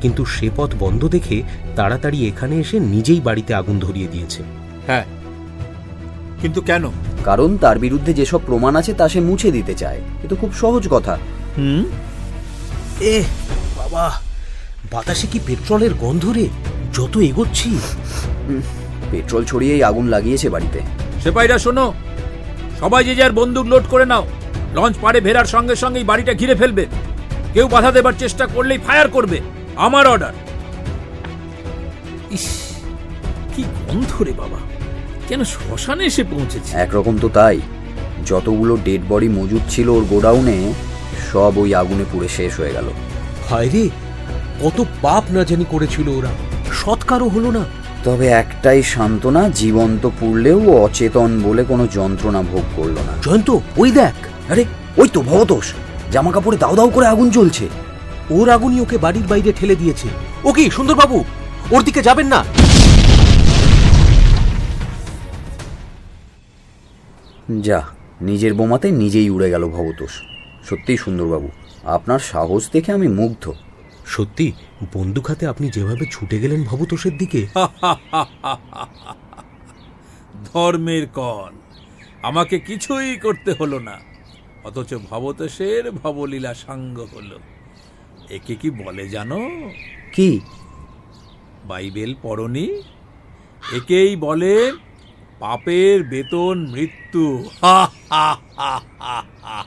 [0.00, 1.42] কিন্তু সে পথ বন্ধ দেখে
[1.76, 4.42] তাড়াতাড়ি এখানে এসে নিজেই বাড়িতে আগুন ধরিয়ে দিয়েছে।
[4.86, 5.04] হ্যাঁ।
[6.40, 6.84] কিন্তু কেন?
[7.24, 10.88] কারণ তার বিরুদ্ধে যেসব প্রমাণ আছে তা সে মুছে দিতে চায়। এ তো খুব সহজ
[10.90, 11.18] কথা।
[11.58, 11.84] হুম?
[13.00, 13.22] এ
[13.78, 14.04] বাবা
[14.92, 16.48] বাতাসে কি পেট্রোলের গন্ধ রে?
[16.94, 17.70] যত এগোচ্ছি।
[19.10, 20.80] পেট্রোল ছড়িয়েই আগুন লাগিয়েছে বাড়িতে।
[21.22, 21.92] সেপাইরা শোনো।
[22.80, 24.26] সবাই যে যার বন্দুক লোড করে নাও
[24.74, 26.86] লঞ্চ পাড়ে ভেরার সঙ্গে সঙ্গেই বাড়িটা ঘিরে ফেলবে।
[27.54, 29.40] কেউ বাধা দেবার চেষ্টা করলেই ফায়ার করবে।
[29.76, 30.32] আমার অর্ডার
[32.30, 32.46] ইস
[33.56, 34.58] কি গন্ধ রে বাবা।
[35.28, 36.76] কেন শ্মশানে এসে পৌঁছেছে?
[36.76, 37.60] একরকম তো তাই।
[38.26, 40.72] যতগুলো ডেড বডি মজুদ ছিল ওর গোডাউনে
[41.32, 42.88] সব ওই আগুনে পুড়ে শেষ হয়ে গেল।
[43.50, 43.88] হায় রে
[44.62, 46.28] কত পাপ না জানি করেছিল ওরা।
[46.72, 47.64] সৎকারও হলো না।
[48.04, 54.50] তবে একটাই সান্ত্বনা জীবন্ত পুড়লেও অচেতন বলে কোনো যন্ত্রণা ভোগ করল না। জয়ন্ত ওই দেখ।
[54.50, 54.64] আরে
[54.96, 55.74] ওই তো ভবতোষ।
[56.12, 57.68] জামা কাপড়ে দাও দাও করে আগুন জ্বলছে।
[58.30, 60.08] ওর আগুনই ওকে বাড়ির বাইরে ঠেলে দিয়েছে।
[60.44, 61.24] ও কি সুন্দরবাবু?
[61.70, 62.44] ওর দিকে যাবেন না?
[67.60, 67.82] যা
[68.20, 70.29] নিজের বোমাতে নিজেই উড়ে গেল ভবতোষ।
[70.70, 71.48] সত্যিই সুন্দরবাবু
[71.84, 73.52] আপনার সাহস দেখে আমি মুগ্ধ।
[74.06, 74.52] সত্যি
[74.92, 77.46] বন্দুক হাতে আপনি যেভাবে ছুটে গেলেন ভবতোষের দিকে।
[80.44, 81.52] ধর্মের কল
[82.22, 83.98] আমাকে কিছুই করতে হলো না।
[84.64, 87.38] অথচ ভবতোষের ভবলীলা সাঙ্গ হলো।
[88.30, 89.70] একে কি বলে জানো?
[90.12, 90.40] কি?
[91.64, 92.82] বাইবেল পড়নি?
[93.76, 94.72] একেই বলে
[95.38, 99.64] পাপের বেতন মৃত্যু। হা হা হা হা।